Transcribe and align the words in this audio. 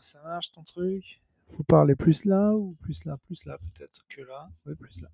ça 0.00 0.22
marche 0.22 0.52
ton 0.52 0.62
truc? 0.62 1.22
Faut 1.50 1.62
parler 1.62 1.94
plus 1.94 2.24
là 2.24 2.54
ou 2.54 2.74
plus 2.80 3.04
là? 3.04 3.16
Plus 3.18 3.44
là 3.46 3.58
peut-être 3.58 4.06
que 4.08 4.22
là 4.22 4.48
Ouais, 4.66 4.74
plus 4.74 5.00
là. 5.00 5.08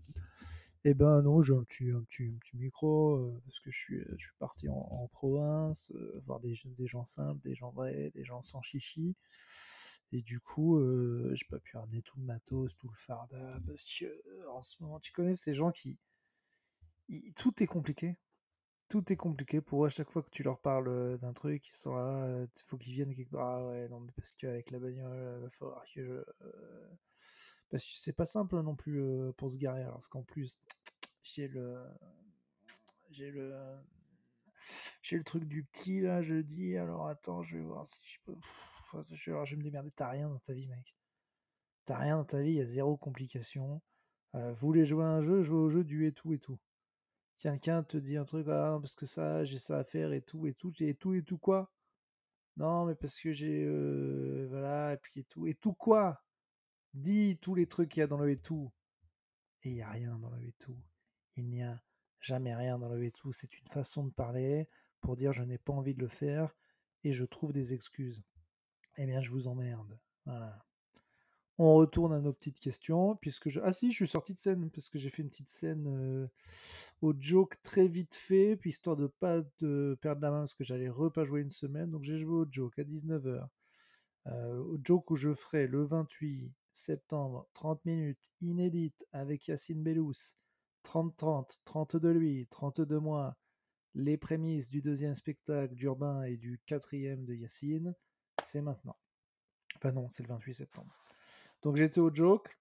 Eh 0.86 0.92
ben 0.92 1.22
non, 1.22 1.42
j'ai 1.42 1.54
un 1.54 1.62
petit, 1.62 1.90
un 1.90 2.02
petit, 2.02 2.30
micro 2.52 3.16
euh, 3.16 3.40
parce 3.46 3.58
que 3.60 3.70
je 3.70 3.76
suis, 3.76 4.04
je 4.18 4.26
suis 4.26 4.34
parti 4.38 4.68
en, 4.68 5.08
province, 5.12 5.90
euh, 5.94 6.20
voir 6.26 6.40
des, 6.40 6.54
gens- 6.54 7.06
simples, 7.06 7.40
des 7.42 7.54
gens 7.54 7.70
vrais, 7.70 8.10
des 8.14 8.24
gens 8.24 8.42
sans 8.42 8.60
chichi. 8.60 9.16
Et 10.12 10.20
du 10.20 10.40
coup, 10.40 10.76
euh, 10.76 11.30
j'ai 11.34 11.46
pas 11.48 11.58
pu 11.58 11.78
ramener 11.78 12.02
tout 12.02 12.18
le 12.18 12.24
matos, 12.24 12.76
tout 12.76 12.88
le 12.88 12.96
farda, 12.98 13.58
parce 13.66 13.84
que 13.84 14.04
euh, 14.04 14.50
en 14.50 14.62
ce 14.62 14.76
moment, 14.82 15.00
tu 15.00 15.12
connais 15.12 15.36
ces 15.36 15.54
gens 15.54 15.72
qui... 15.72 15.98
tout 17.36 17.62
est 17.62 17.66
compliqué. 17.66 18.18
Tout 18.88 19.12
est 19.12 19.16
compliqué 19.16 19.60
pour 19.60 19.84
eux. 19.84 19.86
À 19.86 19.90
chaque 19.90 20.10
fois 20.10 20.22
que 20.22 20.30
tu 20.30 20.42
leur 20.42 20.58
parles 20.58 21.18
d'un 21.18 21.32
truc, 21.32 21.66
ils 21.68 21.74
sont 21.74 21.94
là, 21.94 22.42
il 22.42 22.62
faut 22.66 22.76
qu'ils 22.76 22.94
viennent 22.94 23.14
quelque 23.14 23.30
part. 23.30 23.58
Ah 23.58 23.66
ouais, 23.66 23.88
non, 23.88 24.00
mais 24.00 24.12
parce 24.12 24.32
qu'avec 24.34 24.70
la 24.70 24.78
bagnole, 24.78 25.36
il 25.38 25.42
va 25.42 25.50
falloir 25.50 25.84
que 25.94 26.04
je... 26.04 26.24
Parce 27.70 27.82
que 27.84 27.90
c'est 27.96 28.12
pas 28.12 28.24
simple 28.24 28.60
non 28.60 28.76
plus 28.76 29.02
pour 29.36 29.50
se 29.50 29.56
garer. 29.56 29.84
Parce 29.84 30.08
qu'en 30.08 30.22
plus, 30.22 30.58
j'ai 31.22 31.48
le... 31.48 31.82
J'ai 33.10 33.30
le... 33.30 33.54
J'ai 35.02 35.16
le 35.16 35.24
truc 35.24 35.44
du 35.44 35.64
petit 35.64 36.00
là, 36.00 36.22
jeudi. 36.22 36.76
Alors 36.76 37.06
attends, 37.06 37.42
je 37.42 37.58
vais 37.58 37.64
voir 37.64 37.86
si 37.86 38.14
je 38.14 38.18
peux... 38.24 38.36
Je 39.10 39.32
vais, 39.32 39.46
je 39.46 39.56
me 39.56 39.62
démerder. 39.62 39.90
T'as 39.90 40.08
rien 40.08 40.28
dans 40.28 40.38
ta 40.38 40.52
vie, 40.52 40.68
mec. 40.68 40.94
T'as 41.84 41.98
rien 41.98 42.16
dans 42.16 42.24
ta 42.24 42.40
vie, 42.40 42.50
il 42.50 42.56
y 42.56 42.60
a 42.60 42.66
zéro 42.66 42.96
complication. 42.96 43.82
Vous 44.32 44.54
voulez 44.66 44.84
jouer 44.84 45.04
à 45.04 45.08
un 45.08 45.20
jeu, 45.20 45.42
jouez 45.42 45.58
au 45.58 45.70
jeu 45.70 45.84
du 45.84 46.06
et 46.06 46.12
tout 46.12 46.32
et 46.32 46.38
tout. 46.38 46.58
Quelqu'un 47.44 47.82
te 47.82 47.98
dit 47.98 48.16
un 48.16 48.24
truc, 48.24 48.46
ah, 48.48 48.78
parce 48.80 48.94
que 48.94 49.04
ça, 49.04 49.44
j'ai 49.44 49.58
ça 49.58 49.76
à 49.76 49.84
faire 49.84 50.14
et 50.14 50.22
tout 50.22 50.46
et 50.46 50.54
tout, 50.54 50.72
et 50.80 50.94
tout 50.94 51.12
et 51.12 51.22
tout 51.22 51.36
quoi? 51.36 51.70
Non, 52.56 52.86
mais 52.86 52.94
parce 52.94 53.20
que 53.20 53.32
j'ai. 53.32 53.68
voilà, 54.48 54.94
et 54.94 54.96
puis 54.96 55.26
tout. 55.26 55.46
Et 55.46 55.52
tout 55.52 55.74
quoi? 55.74 56.24
Dis 56.94 57.36
tous 57.42 57.54
les 57.54 57.66
trucs 57.66 57.90
qu'il 57.90 58.00
y 58.00 58.02
a 58.02 58.06
dans 58.06 58.16
le 58.16 58.30
et 58.30 58.38
tout. 58.38 58.72
Et 59.62 59.68
il 59.68 59.74
n'y 59.74 59.82
a 59.82 59.90
rien 59.90 60.16
dans 60.16 60.30
le 60.30 60.42
et 60.42 60.54
tout. 60.58 60.78
Il 61.36 61.50
n'y 61.50 61.62
a 61.62 61.82
jamais 62.18 62.54
rien 62.54 62.78
dans 62.78 62.88
le 62.88 63.04
et 63.04 63.10
tout. 63.10 63.34
C'est 63.34 63.58
une 63.60 63.68
façon 63.68 64.04
de 64.04 64.10
parler 64.10 64.66
pour 65.02 65.14
dire 65.14 65.34
je 65.34 65.42
n'ai 65.42 65.58
pas 65.58 65.74
envie 65.74 65.94
de 65.94 66.00
le 66.00 66.08
faire 66.08 66.56
et 67.02 67.12
je 67.12 67.26
trouve 67.26 67.52
des 67.52 67.74
excuses. 67.74 68.22
Eh 68.96 69.04
bien, 69.04 69.20
je 69.20 69.28
vous 69.30 69.48
emmerde. 69.48 70.00
Voilà. 70.24 70.64
On 71.58 71.74
retourne 71.74 72.12
à 72.12 72.20
nos 72.20 72.32
petites 72.32 72.58
questions, 72.58 73.16
puisque 73.16 73.48
je... 73.48 73.60
Ah 73.62 73.72
si, 73.72 73.90
je 73.90 73.96
suis 73.96 74.08
sorti 74.08 74.34
de 74.34 74.40
scène, 74.40 74.70
parce 74.70 74.88
que 74.88 74.98
j'ai 74.98 75.08
fait 75.08 75.22
une 75.22 75.28
petite 75.28 75.48
scène 75.48 75.86
euh, 75.86 76.26
au 77.00 77.14
joke 77.16 77.62
très 77.62 77.86
vite 77.86 78.16
fait, 78.16 78.56
puis 78.56 78.70
histoire 78.70 78.96
de 78.96 79.06
pas 79.06 79.42
de 79.60 79.96
perdre 80.00 80.22
la 80.22 80.30
main, 80.32 80.40
parce 80.40 80.54
que 80.54 80.64
j'allais 80.64 80.88
repas 80.88 81.24
jouer 81.24 81.42
une 81.42 81.50
semaine, 81.50 81.90
donc 81.90 82.02
j'ai 82.02 82.18
joué 82.18 82.34
au 82.34 82.46
joke 82.50 82.78
à 82.80 82.82
19h. 82.82 83.46
Euh, 84.26 84.58
au 84.58 84.78
joke 84.82 85.10
où 85.10 85.16
je 85.16 85.32
ferai 85.34 85.66
le 85.68 85.84
28 85.84 86.54
septembre, 86.72 87.48
30 87.54 87.84
minutes, 87.84 88.32
inédite, 88.40 89.06
avec 89.12 89.46
Yacine 89.46 89.82
Bellous, 89.82 90.34
30-30, 90.84 91.60
30 91.64 91.96
de 91.96 92.08
lui, 92.08 92.46
30 92.48 92.80
de 92.80 92.96
moi, 92.96 93.36
les 93.94 94.16
prémices 94.16 94.70
du 94.70 94.82
deuxième 94.82 95.14
spectacle 95.14 95.74
d'Urbain 95.74 96.24
et 96.24 96.36
du 96.36 96.60
quatrième 96.66 97.24
de 97.24 97.34
Yacine, 97.34 97.94
c'est 98.42 98.62
maintenant. 98.62 98.96
Enfin 99.76 99.92
non, 99.92 100.08
c'est 100.08 100.22
le 100.24 100.28
28 100.28 100.54
septembre. 100.54 101.03
Donc 101.64 101.74
j'étais 101.74 101.98
au 101.98 102.14
joke, 102.14 102.56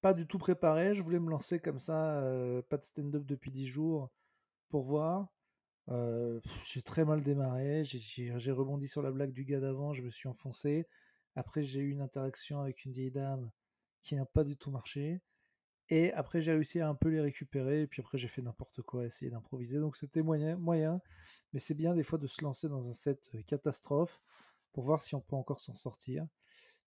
pas 0.00 0.14
du 0.14 0.26
tout 0.26 0.38
préparé, 0.38 0.94
je 0.94 1.02
voulais 1.02 1.18
me 1.18 1.30
lancer 1.30 1.58
comme 1.60 1.78
ça, 1.78 2.22
pas 2.68 2.76
de 2.76 2.84
stand-up 2.84 3.24
depuis 3.24 3.50
10 3.50 3.66
jours 3.66 4.10
pour 4.70 4.84
voir. 4.84 5.28
J'ai 6.64 6.82
très 6.82 7.04
mal 7.04 7.22
démarré, 7.22 7.84
j'ai- 7.84 8.52
rebondi 8.52 8.88
sur 8.88 9.02
la 9.02 9.10
blague 9.12 9.32
du 9.32 9.44
gars 9.44 9.60
d'avant, 9.60 9.92
je 9.94 10.02
me 10.02 10.10
suis 10.10 10.28
enfoncé. 10.28 10.86
Après 11.36 11.64
j'ai 11.64 11.80
eu 11.80 11.90
une 11.90 12.00
interaction 12.02 12.60
avec 12.60 12.84
une 12.84 12.92
vieille 12.92 13.10
dame 13.10 13.50
qui 14.02 14.16
n'a 14.16 14.26
pas 14.26 14.44
du 14.44 14.56
tout 14.56 14.70
marché. 14.70 15.20
Et 15.90 16.12
après 16.14 16.42
j'ai 16.42 16.52
réussi 16.52 16.80
à 16.80 16.88
un 16.88 16.94
peu 16.96 17.10
les 17.10 17.20
récupérer, 17.20 17.82
et 17.82 17.86
puis 17.88 18.02
après 18.02 18.18
j'ai 18.18 18.28
fait 18.28 18.42
n'importe 18.42 18.82
quoi, 18.82 19.06
essayer 19.06 19.30
d'improviser. 19.30 19.80
Donc 19.80 19.96
c'était 19.96 20.22
moyen, 20.22 20.56
moyen, 20.56 21.00
mais 21.52 21.60
c'est 21.60 21.74
bien 21.74 21.94
des 21.94 22.04
fois 22.04 22.18
de 22.18 22.26
se 22.28 22.42
lancer 22.44 22.68
dans 22.68 22.88
un 22.90 22.94
set 22.94 23.30
catastrophe 23.46 24.22
pour 24.72 24.84
voir 24.84 25.02
si 25.02 25.14
on 25.16 25.20
peut 25.22 25.36
encore 25.36 25.60
s'en 25.60 25.74
sortir. 25.74 26.26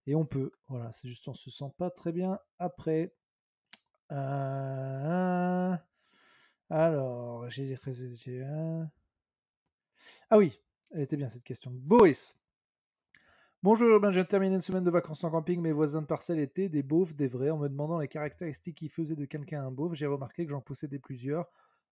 Et 0.08 0.16
on 0.16 0.26
peut, 0.26 0.52
voilà, 0.70 0.92
c'est 0.92 1.08
juste 1.08 1.28
on 1.28 1.36
se 1.36 1.52
sent 1.52 1.72
pas 1.78 1.92
très 1.92 2.12
bien 2.12 2.40
après. 2.58 3.14
Euh, 4.12 5.76
alors, 6.70 7.50
j'ai 7.50 7.78
un- 8.44 8.90
Ah 10.30 10.38
oui, 10.38 10.60
elle 10.92 11.02
était 11.02 11.18
bien 11.18 11.30
cette 11.30 11.44
question. 11.44 11.72
Boris. 11.74 12.38
Bonjour, 13.64 14.00
ben, 14.00 14.12
j'ai 14.12 14.26
terminé 14.26 14.56
une 14.56 14.62
semaine 14.62 14.84
de 14.84 14.90
vacances 14.92 15.24
en 15.24 15.30
camping. 15.32 15.60
Mes 15.62 15.72
voisins 15.72 16.02
de 16.02 16.08
parcelle 16.08 16.40
étaient 16.40 16.70
des 16.70 16.84
beaufs, 16.84 17.16
des 17.16 17.28
vrais. 17.28 17.50
En 17.50 17.58
me 17.58 17.68
demandant 17.68 18.00
les 18.00 18.08
caractéristiques 18.08 18.78
qui 18.78 18.90
faisaient 18.90 19.16
de 19.16 19.26
quelqu'un 19.26 19.64
un 19.66 19.72
beauf, 19.72 19.94
j'ai 19.94 20.06
remarqué 20.06 20.46
que 20.46 20.52
j'en 20.52 20.62
possédais 20.62 21.00
plusieurs. 21.00 21.48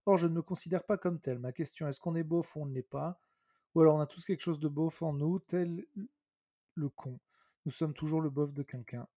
Or, 0.06 0.18
je 0.18 0.28
ne 0.28 0.34
me 0.34 0.42
considère 0.42 0.84
pas 0.86 0.98
comme 0.98 1.20
tel. 1.20 1.40
Ma 1.40 1.52
question 1.52 1.88
est-ce 1.88 2.00
qu'on 2.00 2.16
est 2.16 2.24
beauf 2.24 2.56
ou 2.56 2.62
on 2.62 2.66
ne 2.66 2.74
l'est 2.74 2.82
pas? 2.84 3.20
Ou 3.74 3.82
alors 3.82 3.96
on 3.96 4.00
a 4.00 4.08
tous 4.08 4.24
quelque 4.26 4.42
chose 4.42 4.60
de 4.60 4.70
beauf 4.70 5.02
en 5.02 5.14
nous, 5.14 5.40
tel 5.40 5.86
le 6.76 6.90
con. 6.90 7.20
Nous 7.66 7.72
sommes 7.72 7.94
toujours 7.94 8.22
le 8.22 8.30
beauf 8.30 8.54
de 8.54 8.62
quelqu'un. 8.62 9.08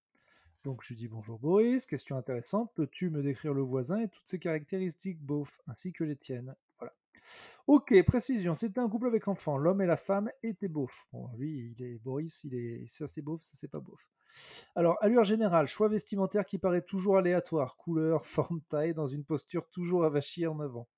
Donc 0.64 0.82
je 0.82 0.94
dis 0.94 1.06
bonjour 1.06 1.38
Boris, 1.38 1.84
question 1.84 2.16
intéressante. 2.16 2.72
Peux-tu 2.74 3.10
me 3.10 3.22
décrire 3.22 3.52
le 3.52 3.60
voisin 3.60 4.00
et 4.00 4.08
toutes 4.08 4.26
ses 4.26 4.38
caractéristiques 4.38 5.20
beauf, 5.20 5.60
ainsi 5.66 5.92
que 5.92 6.02
les 6.02 6.16
tiennes? 6.16 6.54
Voilà. 6.78 6.94
Ok, 7.66 7.94
précision. 8.04 8.56
C'était 8.56 8.80
un 8.80 8.88
couple 8.88 9.06
avec 9.06 9.28
enfant. 9.28 9.58
L'homme 9.58 9.82
et 9.82 9.86
la 9.86 9.98
femme 9.98 10.30
étaient 10.42 10.68
beaufs. 10.68 11.06
Bon, 11.12 11.28
lui, 11.36 11.74
il 11.78 11.84
est 11.84 11.98
Boris, 11.98 12.42
il 12.44 12.54
est 12.54 12.86
c'est 12.86 13.20
beauf, 13.20 13.42
ça 13.42 13.52
c'est 13.52 13.68
pas 13.68 13.80
beauf. 13.80 14.10
Alors, 14.74 14.96
allure 15.02 15.24
générale, 15.24 15.66
choix 15.66 15.88
vestimentaire 15.88 16.46
qui 16.46 16.56
paraît 16.56 16.82
toujours 16.82 17.18
aléatoire, 17.18 17.76
couleur, 17.76 18.24
forme, 18.26 18.62
taille, 18.70 18.94
dans 18.94 19.06
une 19.06 19.24
posture 19.24 19.68
toujours 19.68 20.04
avachie 20.04 20.46
en 20.46 20.58
avant. 20.60 20.88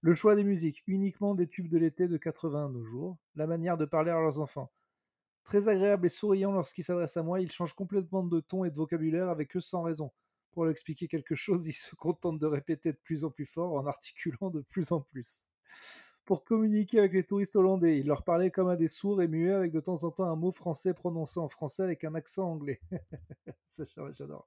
Le 0.00 0.16
choix 0.16 0.34
des 0.34 0.42
musiques, 0.42 0.82
uniquement 0.88 1.36
des 1.36 1.46
tubes 1.46 1.68
de 1.68 1.78
l'été 1.78 2.08
de 2.08 2.16
80 2.16 2.70
nos 2.70 2.84
jours. 2.84 3.18
La 3.36 3.46
manière 3.46 3.76
de 3.76 3.84
parler 3.84 4.10
à 4.10 4.14
leurs 4.14 4.40
enfants. 4.40 4.72
Très 5.44 5.68
agréable 5.68 6.06
et 6.06 6.08
souriant 6.08 6.52
lorsqu'ils 6.52 6.84
s'adressent 6.84 7.16
à 7.16 7.22
moi, 7.22 7.40
ils 7.40 7.50
changent 7.50 7.74
complètement 7.74 8.22
de 8.22 8.40
ton 8.40 8.64
et 8.64 8.70
de 8.70 8.76
vocabulaire 8.76 9.28
avec 9.28 9.56
eux 9.56 9.60
sans 9.60 9.82
raison. 9.82 10.12
Pour 10.52 10.64
leur 10.64 10.72
expliquer 10.72 11.08
quelque 11.08 11.34
chose, 11.34 11.66
ils 11.66 11.72
se 11.72 11.94
contentent 11.96 12.38
de 12.38 12.46
répéter 12.46 12.92
de 12.92 12.98
plus 12.98 13.24
en 13.24 13.30
plus 13.30 13.46
fort 13.46 13.74
en 13.74 13.86
articulant 13.86 14.50
de 14.50 14.60
plus 14.60 14.92
en 14.92 15.00
plus. 15.00 15.48
Pour 16.24 16.44
communiquer 16.44 17.00
avec 17.00 17.12
les 17.14 17.24
touristes 17.24 17.56
hollandais, 17.56 17.98
ils 17.98 18.06
leur 18.06 18.22
parlaient 18.22 18.52
comme 18.52 18.68
à 18.68 18.76
des 18.76 18.88
sourds 18.88 19.20
et 19.22 19.28
muets 19.28 19.52
avec 19.52 19.72
de 19.72 19.80
temps 19.80 20.04
en 20.04 20.12
temps 20.12 20.30
un 20.30 20.36
mot 20.36 20.52
français 20.52 20.94
prononcé 20.94 21.40
en 21.40 21.48
français 21.48 21.82
avec 21.82 22.04
un 22.04 22.14
accent 22.14 22.48
anglais. 22.48 22.80
Ça, 23.68 23.84
J'adore. 24.14 24.46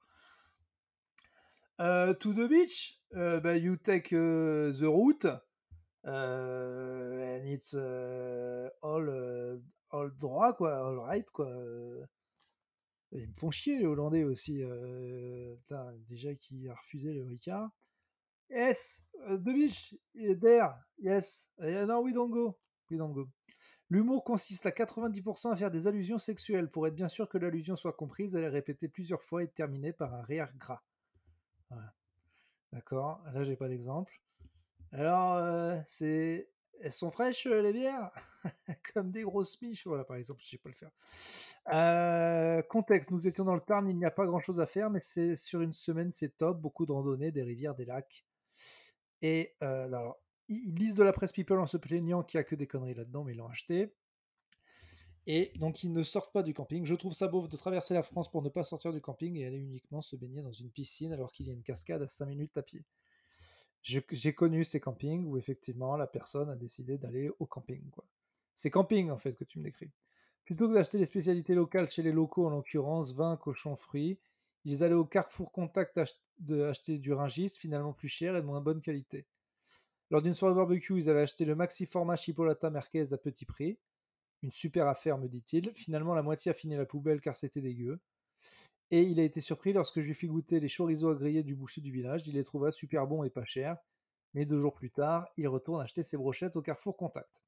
Uh, 1.77 2.13
to 2.21 2.33
the 2.33 2.47
beach, 2.47 3.01
uh, 3.13 3.41
bah, 3.41 3.57
you 3.57 3.75
take 3.75 4.13
uh, 4.13 4.71
the 4.71 4.87
route, 4.87 5.25
uh, 5.25 5.39
and 6.07 7.45
it's 7.45 7.73
uh, 7.73 8.69
all, 8.81 9.05
all 9.95 10.11
droit, 10.17 10.53
quoi, 10.53 10.77
all 10.77 10.99
right, 10.99 11.29
quoi. 11.31 11.49
Ils 13.11 13.27
me 13.27 13.33
font 13.37 13.51
chier, 13.51 13.79
les 13.79 13.85
Hollandais 13.85 14.23
aussi. 14.23 14.61
Déjà 16.09 16.35
qui 16.35 16.67
a 16.67 16.75
refusé 16.75 17.13
le 17.13 17.23
Ricard. 17.23 17.69
Yes, 18.49 19.01
uh, 19.27 19.37
the 19.37 19.53
beach, 19.53 19.95
there, 20.13 20.75
yes. 20.99 21.47
Uh, 21.59 21.85
no, 21.85 22.01
we 22.01 22.13
don't 22.13 22.29
go. 22.29 22.57
We 22.89 22.97
don't 22.97 23.13
go. 23.13 23.27
L'humour 23.89 24.23
consiste 24.23 24.65
à 24.65 24.71
90% 24.71 25.51
à 25.51 25.55
faire 25.55 25.71
des 25.71 25.87
allusions 25.87 26.19
sexuelles. 26.19 26.69
Pour 26.69 26.87
être 26.87 26.95
bien 26.95 27.07
sûr 27.07 27.29
que 27.29 27.37
l'allusion 27.37 27.75
soit 27.75 27.93
comprise, 27.93 28.35
elle 28.35 28.43
est 28.43 28.49
répétée 28.49 28.87
plusieurs 28.87 29.23
fois 29.23 29.43
et 29.43 29.47
terminée 29.47 29.93
par 29.93 30.13
un 30.13 30.21
rire 30.23 30.51
gras. 30.57 30.83
D'accord, 32.71 33.23
là 33.33 33.43
j'ai 33.43 33.55
pas 33.55 33.67
d'exemple. 33.67 34.21
Alors, 34.91 35.35
euh, 35.35 35.79
c'est. 35.87 36.49
Elles 36.81 36.91
sont 36.91 37.11
fraîches 37.11 37.45
les 37.45 37.73
bières? 37.73 38.11
Comme 38.93 39.11
des 39.11 39.23
grosses 39.23 39.61
miches. 39.61 39.87
Voilà, 39.87 40.03
par 40.03 40.17
exemple, 40.17 40.41
je 40.43 40.49
sais 40.49 40.57
pas 40.57 40.69
le 40.69 40.75
faire. 40.75 40.91
Euh, 41.73 42.61
contexte, 42.63 43.11
nous 43.11 43.27
étions 43.27 43.43
dans 43.43 43.55
le 43.55 43.61
Tarn, 43.61 43.89
il 43.89 43.97
n'y 43.97 44.05
a 44.05 44.11
pas 44.11 44.25
grand 44.25 44.39
chose 44.39 44.59
à 44.59 44.65
faire, 44.65 44.89
mais 44.89 44.99
c'est 44.99 45.35
sur 45.35 45.61
une 45.61 45.73
semaine, 45.73 46.11
c'est 46.11 46.37
top. 46.37 46.59
Beaucoup 46.59 46.85
de 46.85 46.91
randonnées, 46.91 47.31
des 47.31 47.43
rivières, 47.43 47.75
des 47.75 47.85
lacs. 47.85 48.25
Et 49.21 49.55
euh, 49.63 49.85
alors, 49.85 50.19
ils 50.47 50.75
lisent 50.75 50.95
de 50.95 51.03
la 51.03 51.13
presse 51.13 51.31
People 51.31 51.59
en 51.59 51.65
se 51.65 51.77
plaignant 51.77 52.23
qu'il 52.23 52.37
n'y 52.37 52.41
a 52.41 52.43
que 52.43 52.55
des 52.55 52.67
conneries 52.67 52.93
là-dedans, 52.93 53.23
mais 53.23 53.33
ils 53.33 53.37
l'ont 53.37 53.47
acheté. 53.47 53.95
Et 55.27 55.51
donc, 55.55 55.83
ils 55.83 55.91
ne 55.91 56.03
sortent 56.03 56.31
pas 56.31 56.43
du 56.43 56.53
camping. 56.53 56.85
Je 56.85 56.93
trouve 56.93 57.13
ça 57.13 57.27
beau 57.27 57.47
de 57.47 57.57
traverser 57.57 57.95
la 57.95 58.03
France 58.03 58.29
pour 58.29 58.43
ne 58.43 58.49
pas 58.49 58.63
sortir 58.63 58.93
du 58.93 59.01
camping 59.01 59.35
et 59.37 59.45
aller 59.45 59.57
uniquement 59.57 60.01
se 60.01 60.15
baigner 60.15 60.43
dans 60.43 60.51
une 60.51 60.69
piscine 60.69 61.13
alors 61.13 61.31
qu'il 61.31 61.47
y 61.47 61.49
a 61.49 61.53
une 61.53 61.63
cascade 61.63 62.03
à 62.03 62.07
5 62.07 62.27
minutes 62.27 62.55
à 62.57 62.61
pied. 62.61 62.85
J'ai 63.85 64.33
connu 64.33 64.63
ces 64.63 64.79
campings 64.79 65.25
où 65.27 65.37
effectivement 65.37 65.95
la 65.95 66.07
personne 66.07 66.49
a 66.49 66.55
décidé 66.55 66.97
d'aller 66.97 67.29
au 67.37 67.45
camping. 67.45 67.83
C'est 68.55 68.71
camping 68.71 69.11
en 69.11 69.17
fait 69.17 69.33
que 69.33 69.43
tu 69.43 69.59
me 69.59 69.63
décris. 69.63 69.91
Plutôt 70.43 70.67
que 70.67 70.73
d'acheter 70.73 70.97
des 70.97 71.05
spécialités 71.05 71.53
locales 71.53 71.89
chez 71.91 72.01
les 72.01 72.11
locaux, 72.11 72.47
en 72.47 72.49
l'occurrence 72.49 73.13
vin, 73.13 73.37
cochon, 73.37 73.75
fruits, 73.75 74.17
ils 74.63 74.83
allaient 74.83 74.95
au 74.95 75.05
Carrefour 75.05 75.51
Contact 75.51 75.99
ach 75.99 76.15
de 76.39 76.63
acheter 76.63 76.97
du 76.97 77.13
ringis, 77.13 77.49
finalement 77.49 77.93
plus 77.93 78.07
cher 78.07 78.35
et 78.35 78.41
de 78.41 78.45
moins 78.47 78.59
bonne 78.59 78.81
qualité. 78.81 79.27
Lors 80.09 80.23
d'une 80.23 80.33
soirée 80.33 80.55
barbecue, 80.55 80.97
ils 80.97 81.09
avaient 81.09 81.21
acheté 81.21 81.45
le 81.45 81.55
maxi 81.55 81.85
format 81.85 82.15
Chipolata 82.15 82.71
Merquez 82.71 83.13
à 83.13 83.17
petit 83.17 83.45
prix. 83.45 83.77
Une 84.41 84.51
super 84.51 84.87
affaire, 84.87 85.19
me 85.19 85.27
dit-il. 85.27 85.71
Finalement, 85.75 86.15
la 86.15 86.23
moitié 86.23 86.49
a 86.49 86.53
fini 86.55 86.75
la 86.75 86.85
poubelle 86.85 87.21
car 87.21 87.35
c'était 87.35 87.61
dégueu. 87.61 87.99
Et 88.91 89.01
il 89.01 89.19
a 89.19 89.23
été 89.23 89.41
surpris 89.41 89.73
lorsque 89.73 89.99
je 89.99 90.05
lui 90.05 90.13
fis 90.13 90.27
goûter 90.27 90.59
les 90.59 90.69
chorizo 90.69 91.09
à 91.09 91.15
griller 91.15 91.43
du 91.43 91.55
boucher 91.55 91.81
du 91.81 91.91
village. 91.91 92.27
Il 92.27 92.35
les 92.35 92.43
trouva 92.43 92.71
super 92.71 93.07
bons 93.07 93.23
et 93.23 93.29
pas 93.29 93.45
chers. 93.45 93.77
Mais 94.33 94.45
deux 94.45 94.59
jours 94.59 94.73
plus 94.73 94.91
tard, 94.91 95.27
il 95.37 95.47
retourne 95.47 95.81
acheter 95.81 96.03
ses 96.03 96.17
brochettes 96.17 96.55
au 96.55 96.61
Carrefour 96.61 96.97
Contact. 96.97 97.41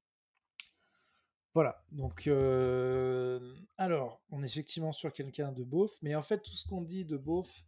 Voilà, 1.54 1.82
donc 1.90 2.26
euh, 2.28 3.56
alors, 3.78 4.22
on 4.30 4.42
est 4.42 4.46
effectivement 4.46 4.92
sur 4.92 5.12
quelqu'un 5.12 5.50
de 5.50 5.64
beauf, 5.64 5.90
mais 6.02 6.14
en 6.14 6.22
fait, 6.22 6.40
tout 6.40 6.54
ce 6.54 6.66
qu'on 6.66 6.82
dit 6.82 7.04
de 7.04 7.16
beauf, 7.16 7.64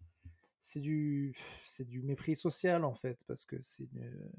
c'est 0.61 0.81
du, 0.81 1.35
c'est 1.65 1.87
du 1.87 2.03
mépris 2.03 2.37
social 2.37 2.85
en 2.85 2.95
fait, 2.95 3.25
parce 3.27 3.45
que 3.45 3.61
c'est 3.61 3.89
une 3.93 4.31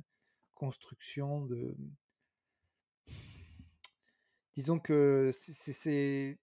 construction 0.54 1.42
de. 1.42 1.76
Disons 4.56 4.80
que 4.80 5.32
c'est 5.34 6.40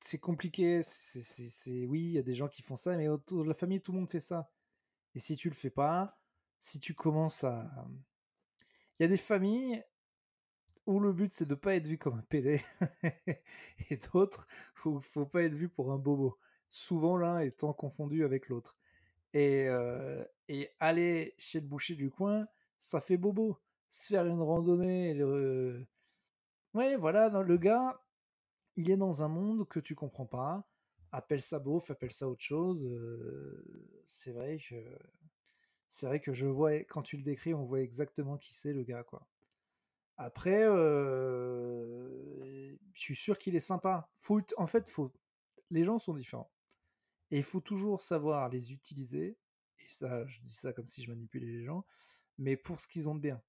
c'est 0.00 0.18
compliqué, 0.18 0.80
c'est 0.82 1.86
oui, 1.86 2.00
il 2.00 2.12
y 2.12 2.18
a 2.18 2.22
des 2.22 2.34
gens 2.34 2.48
qui 2.48 2.62
font 2.62 2.76
ça, 2.76 2.96
mais 2.96 3.08
autour 3.08 3.44
de 3.44 3.48
la 3.48 3.54
famille, 3.54 3.80
tout 3.80 3.92
le 3.92 3.98
monde 3.98 4.10
fait 4.10 4.20
ça. 4.20 4.50
Et 5.14 5.20
si 5.20 5.36
tu 5.36 5.48
le 5.48 5.54
fais 5.54 5.70
pas, 5.70 6.20
si 6.60 6.80
tu 6.80 6.94
commences 6.94 7.44
à. 7.44 7.70
Il 8.98 9.02
y 9.02 9.06
a 9.06 9.08
des 9.08 9.16
familles 9.16 9.82
où 10.86 11.00
le 11.00 11.12
but 11.12 11.34
c'est 11.34 11.46
de 11.46 11.54
pas 11.54 11.74
être 11.74 11.86
vu 11.86 11.98
comme 11.98 12.18
un 12.18 12.22
PD, 12.22 12.62
et 13.90 13.96
d'autres 14.12 14.48
où 14.84 14.98
il 14.98 15.02
faut 15.04 15.26
pas 15.26 15.42
être 15.42 15.54
vu 15.54 15.68
pour 15.68 15.92
un 15.92 15.98
bobo. 15.98 16.38
Souvent 16.68 17.16
l'un 17.16 17.40
étant 17.40 17.72
confondu 17.72 18.24
avec 18.24 18.48
l'autre. 18.48 18.76
Et, 19.34 19.68
et 20.48 20.70
aller 20.80 21.34
chez 21.38 21.60
le 21.60 21.66
boucher 21.66 21.94
du 21.94 22.10
coin, 22.10 22.46
ça 22.80 23.00
fait 23.00 23.16
bobo. 23.16 23.58
Se 23.90 24.08
faire 24.08 24.26
une 24.26 24.40
randonnée, 24.40 25.14
le... 25.14 25.86
ouais, 26.74 26.96
voilà, 26.96 27.28
le 27.28 27.56
gars, 27.56 28.00
il 28.78 28.90
est 28.90 28.96
dans 28.96 29.22
un 29.24 29.28
monde 29.28 29.68
que 29.68 29.80
tu 29.80 29.96
comprends 29.96 30.24
pas. 30.24 30.66
Appelle 31.10 31.42
ça 31.42 31.58
beauf, 31.58 31.90
appelle 31.90 32.12
ça 32.12 32.28
autre 32.28 32.44
chose. 32.44 32.88
C'est 34.04 34.32
vrai 34.32 34.58
que 34.58 34.76
c'est 35.88 36.06
vrai 36.06 36.20
que 36.20 36.32
je 36.32 36.46
vois 36.46 36.74
quand 36.84 37.02
tu 37.02 37.16
le 37.16 37.24
décris, 37.24 37.54
on 37.54 37.64
voit 37.64 37.80
exactement 37.80 38.38
qui 38.38 38.54
c'est 38.54 38.72
le 38.72 38.84
gars, 38.84 39.02
quoi. 39.02 39.26
Après, 40.16 40.62
je 40.62 42.76
suis 42.94 43.16
sûr 43.16 43.36
qu'il 43.38 43.56
est 43.56 43.60
sympa. 43.60 44.08
En 44.56 44.68
fait, 44.68 44.88
les 45.70 45.84
gens 45.84 45.98
sont 45.98 46.14
différents. 46.14 46.52
Et 47.30 47.38
il 47.38 47.44
faut 47.44 47.60
toujours 47.60 48.00
savoir 48.00 48.48
les 48.48 48.72
utiliser. 48.72 49.38
Et 49.80 49.88
ça, 49.88 50.24
je 50.26 50.40
dis 50.42 50.54
ça 50.54 50.72
comme 50.72 50.86
si 50.86 51.02
je 51.02 51.10
manipulais 51.10 51.46
les 51.46 51.64
gens, 51.64 51.84
mais 52.36 52.56
pour 52.56 52.78
ce 52.78 52.86
qu'ils 52.86 53.08
ont 53.08 53.16
de 53.16 53.20
bien. 53.20 53.42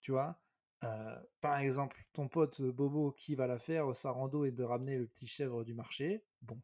Tu 0.00 0.10
vois? 0.10 0.40
Euh, 0.84 1.18
Par 1.40 1.58
exemple, 1.58 2.04
ton 2.12 2.28
pote 2.28 2.60
Bobo 2.62 3.12
qui 3.12 3.34
va 3.34 3.46
la 3.46 3.58
faire, 3.58 3.94
sa 3.96 4.10
rando 4.10 4.44
et 4.44 4.52
de 4.52 4.62
ramener 4.62 4.98
le 4.98 5.06
petit 5.06 5.26
chèvre 5.26 5.64
du 5.64 5.74
marché. 5.74 6.24
Bon. 6.42 6.60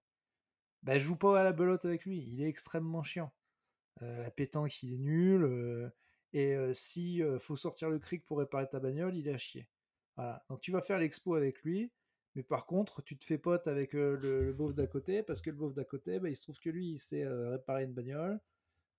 Ben, 0.83 0.99
joue 0.99 1.17
pas 1.17 1.41
à 1.41 1.45
la 1.45 1.53
belote 1.53 1.85
avec 1.85 2.05
lui. 2.05 2.19
Il 2.21 2.43
est 2.43 2.49
extrêmement 2.49 3.03
chiant. 3.03 3.33
Euh, 4.03 4.23
la 4.23 4.31
pétanque, 4.31 4.83
il 4.83 4.95
est 4.95 4.99
nul. 4.99 5.45
Euh, 5.45 5.91
et 6.33 6.57
si 6.75 7.23
faut 7.39 7.55
sortir 7.57 7.91
le 7.91 8.01
cric 8.01 8.27
pour 8.27 8.39
réparer 8.39 8.69
ta 8.69 8.81
bagnole, 8.81 9.17
il 9.17 9.29
est 9.29 9.35
à 9.35 9.39
chier. 9.39 9.69
Voilà. 10.17 10.45
Donc 10.49 10.61
tu 10.61 10.73
vas 10.73 10.81
faire 10.81 10.99
l'expo 10.99 11.35
avec 11.37 11.63
lui. 11.63 11.93
Mais 12.35 12.43
par 12.43 12.67
contre, 12.67 13.03
tu 13.03 13.17
te 13.17 13.25
fais 13.25 13.39
pote 13.39 13.69
avec 13.69 13.93
le, 13.93 14.17
le 14.17 14.73
d'à 14.73 14.89
côté, 14.89 15.23
parce 15.23 15.41
que 15.41 15.51
le 15.51 15.57
beauf 15.57 15.73
d'à 15.73 15.85
côté, 15.85 16.19
bah, 16.19 16.29
il 16.29 16.35
se 16.35 16.43
trouve 16.43 16.59
que 16.59 16.71
lui, 16.71 16.89
il 16.91 16.99
sait 16.99 17.25
réparer 17.25 17.85
une 17.85 17.95
bagnole, 17.95 18.41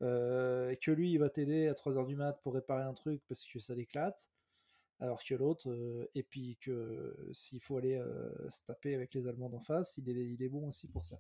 et 0.02 0.78
que 0.82 0.92
lui, 0.92 1.12
il 1.12 1.18
va 1.18 1.30
t'aider 1.30 1.68
à 1.68 1.74
3h 1.74 2.08
du 2.08 2.16
mat 2.16 2.40
pour 2.42 2.54
réparer 2.54 2.84
un 2.84 2.94
truc 2.94 3.22
parce 3.28 3.46
que 3.46 3.60
ça 3.60 3.76
l'éclate, 3.76 4.30
alors 5.00 5.24
que 5.24 5.36
l'autre, 5.36 6.08
et 6.14 6.24
puis 6.24 6.58
que 6.62 7.16
s'il 7.34 7.60
faut 7.60 7.78
aller 7.78 8.02
se 8.50 8.62
taper 8.66 8.96
avec 8.96 9.14
les 9.14 9.28
Allemands 9.28 9.50
d'en 9.50 9.60
face, 9.60 9.98
il 9.98 10.42
est, 10.42 10.50
bon 10.50 10.68
aussi 10.68 10.88
pour 10.88 11.04
ça. 11.04 11.20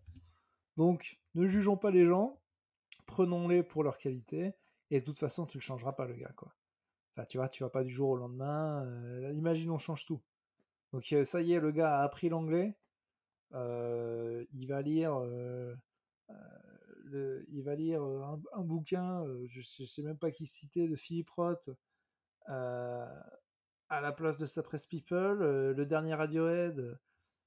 Donc, 0.78 1.20
ne 1.36 1.46
jugeons 1.46 1.78
pas 1.78 1.92
les 1.92 2.06
gens, 2.06 2.42
prenons-les 3.06 3.64
pour 3.64 3.84
leur 3.84 3.98
qualité, 3.98 4.54
et 4.92 5.00
de 5.00 5.06
toute 5.06 5.20
façon, 5.20 5.46
tu 5.46 5.58
ne 5.58 5.62
changeras 5.62 5.94
pas 5.94 6.06
le 6.06 6.16
gars, 6.16 6.34
quoi. 6.36 6.56
Tu 7.30 7.38
vois, 7.38 7.48
tu 7.48 7.64
vas 7.64 7.70
pas 7.70 7.84
du 7.84 7.94
jour 7.94 8.10
au 8.10 8.18
lendemain. 8.18 8.86
imagine, 9.32 9.72
on 9.72 9.78
change 9.78 10.06
tout. 10.06 10.22
Donc 10.92 11.14
ça 11.26 11.42
y 11.42 11.54
est, 11.54 11.60
le 11.60 11.72
gars 11.72 12.00
a 12.00 12.04
appris 12.04 12.30
l'anglais. 12.30 12.78
il 13.54 14.66
va 14.68 14.82
lire, 14.82 15.22
il 16.30 17.64
va 17.64 17.76
lire 17.76 18.02
un, 18.02 18.64
bouquin, 18.64 19.26
je, 19.48 19.60
ne 19.60 19.86
sais 19.86 20.02
même 20.02 20.18
pas 20.18 20.32
qui 20.32 20.46
citer, 20.46 20.88
de 20.88 20.96
Philippe 20.96 21.30
Roth, 21.32 21.70
à 23.96 24.02
la 24.02 24.12
place 24.12 24.38
de 24.38 24.46
sa 24.46 24.62
presse 24.62 24.86
People, 24.86 25.40
le 25.40 25.86
dernier 25.86 26.14
Radiohead 26.14 27.00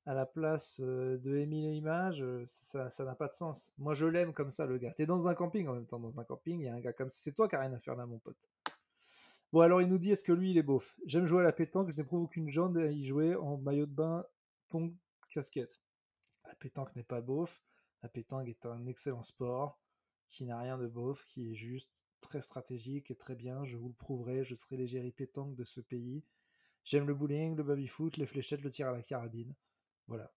à 0.06 0.14
la 0.14 0.24
place 0.24 0.80
de 0.80 1.36
Émile 1.36 1.66
et 1.66 1.74
Images, 1.74 2.24
ça 2.46 3.04
n'a 3.04 3.14
pas 3.14 3.28
de 3.28 3.34
sens. 3.34 3.74
Moi, 3.76 3.92
je 3.92 4.06
l'aime 4.06 4.32
comme 4.32 4.50
ça, 4.50 4.64
le 4.64 4.78
gars. 4.78 4.92
T'es 4.92 5.04
dans 5.04 5.28
un 5.28 5.34
camping 5.34 5.68
en 5.68 5.74
même 5.74 5.84
temps, 5.86 6.00
dans 6.00 6.18
un 6.18 6.24
camping, 6.24 6.60
il 6.60 6.64
y 6.64 6.68
a 6.68 6.74
un 6.74 6.80
gars 6.80 6.94
comme 6.94 7.10
ça. 7.10 7.18
C'est 7.20 7.32
toi 7.32 7.48
qui 7.48 7.56
n'as 7.56 7.60
rien 7.60 7.74
à 7.74 7.78
faire 7.78 7.94
là, 7.96 8.06
mon 8.06 8.18
pote. 8.18 8.48
Bon, 9.52 9.60
alors 9.60 9.82
il 9.82 9.88
nous 9.88 9.98
dit 9.98 10.10
est-ce 10.10 10.24
que 10.24 10.32
lui 10.32 10.52
il 10.52 10.56
est 10.56 10.62
beauf? 10.62 10.96
J'aime 11.04 11.26
jouer 11.26 11.40
à 11.40 11.44
la 11.44 11.52
pétanque, 11.52 11.90
je 11.90 11.94
n'éprouve 11.94 12.22
aucune 12.22 12.50
jambe 12.50 12.78
à 12.78 12.86
y 12.86 13.04
jouer 13.04 13.34
en 13.34 13.58
maillot 13.58 13.84
de 13.84 13.94
bain, 13.94 14.24
ton 14.70 14.94
casquette. 15.30 15.82
La 16.46 16.54
pétanque 16.54 16.96
n'est 16.96 17.02
pas 17.02 17.20
beauf. 17.20 17.62
La 18.02 18.08
pétanque 18.08 18.48
est 18.48 18.64
un 18.64 18.86
excellent 18.86 19.22
sport 19.22 19.78
qui 20.30 20.46
n'a 20.46 20.58
rien 20.58 20.78
de 20.78 20.86
beauf, 20.86 21.26
qui 21.26 21.52
est 21.52 21.54
juste 21.54 21.90
très 22.20 22.40
stratégique 22.40 23.10
et 23.10 23.16
très 23.16 23.34
bien. 23.34 23.64
Je 23.64 23.76
vous 23.76 23.88
le 23.88 23.94
prouverai, 23.94 24.44
je 24.44 24.54
serai 24.54 24.76
l'égérie 24.76 25.12
pétanque 25.12 25.54
de 25.54 25.64
ce 25.64 25.80
pays. 25.80 26.24
J'aime 26.84 27.06
le 27.06 27.14
bowling, 27.14 27.56
le 27.56 27.62
baby-foot, 27.62 28.16
les 28.16 28.26
fléchettes, 28.26 28.62
le 28.62 28.70
tir 28.70 28.88
à 28.88 28.92
la 28.92 29.02
carabine. 29.02 29.54
Voilà. 30.06 30.32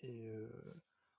Et 0.00 0.30
euh... 0.30 0.48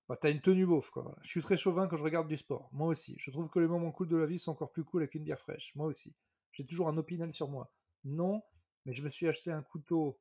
bah, 0.07 0.17
t'as 0.17 0.31
une 0.31 0.41
tenue 0.41 0.65
beauf, 0.65 0.89
quoi. 0.89 1.17
Je 1.21 1.29
suis 1.29 1.41
très 1.41 1.57
chauvin 1.57 1.87
quand 1.87 1.97
je 1.97 2.03
regarde 2.03 2.27
du 2.27 2.37
sport. 2.37 2.69
Moi 2.71 2.87
aussi. 2.87 3.15
Je 3.17 3.31
trouve 3.31 3.49
que 3.49 3.59
les 3.59 3.67
moments 3.67 3.91
cool 3.91 4.07
de 4.07 4.17
la 4.17 4.25
vie 4.25 4.39
sont 4.39 4.51
encore 4.51 4.71
plus 4.71 4.83
cool 4.83 5.01
avec 5.01 5.15
une 5.15 5.23
bière 5.23 5.39
fraîche. 5.39 5.75
Moi 5.75 5.87
aussi. 5.87 6.15
J'ai 6.51 6.65
toujours 6.65 6.87
un 6.87 6.97
opinel 6.97 7.33
sur 7.33 7.49
moi. 7.49 7.73
Non, 8.03 8.41
mais 8.85 8.93
je 8.93 9.03
me 9.03 9.09
suis 9.09 9.27
acheté 9.27 9.51
un 9.51 9.61
couteau 9.61 10.19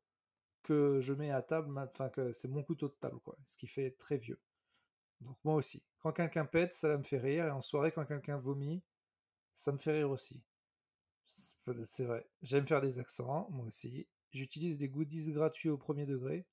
que 0.63 1.01
je 1.01 1.13
mets 1.13 1.31
à 1.31 1.43
table, 1.43 1.77
enfin 1.79 2.09
que 2.11 2.33
c'est 2.33 2.49
mon 2.49 2.63
couteau 2.63 2.89
de 2.89 2.95
table, 2.95 3.19
quoi, 3.21 3.37
ce 3.47 3.57
qui 3.57 3.67
fait 3.67 3.93
très 3.93 4.19
vieux. 4.19 4.41
Donc 5.21 5.39
moi 5.45 5.55
aussi. 5.55 5.83
Quand 6.01 6.13
quelqu'un 6.13 6.45
pète, 6.45 6.75
ça 6.75 6.97
me 6.97 7.03
fait 7.03 7.19
rire, 7.19 7.47
et 7.47 7.51
en 7.51 7.63
soirée, 7.63 7.93
quand 7.93 8.05
quelqu'un 8.05 8.37
vomit, 8.37 8.83
ça 9.61 9.73
me 9.73 9.79
fait 9.79 9.93
rire 9.93 10.11
aussi. 10.11 10.41
C'est 11.85 12.07
vrai. 12.07 12.27
J'aime 12.41 12.67
faire 12.67 12.81
des 12.81 12.99
accents, 12.99 13.47
moi 13.51 13.67
aussi. 13.67 14.09
J'utilise 14.33 14.79
des 14.79 14.89
goodies 14.89 15.33
gratuits 15.33 15.69
au 15.69 15.77
premier 15.77 16.07
degré. 16.07 16.47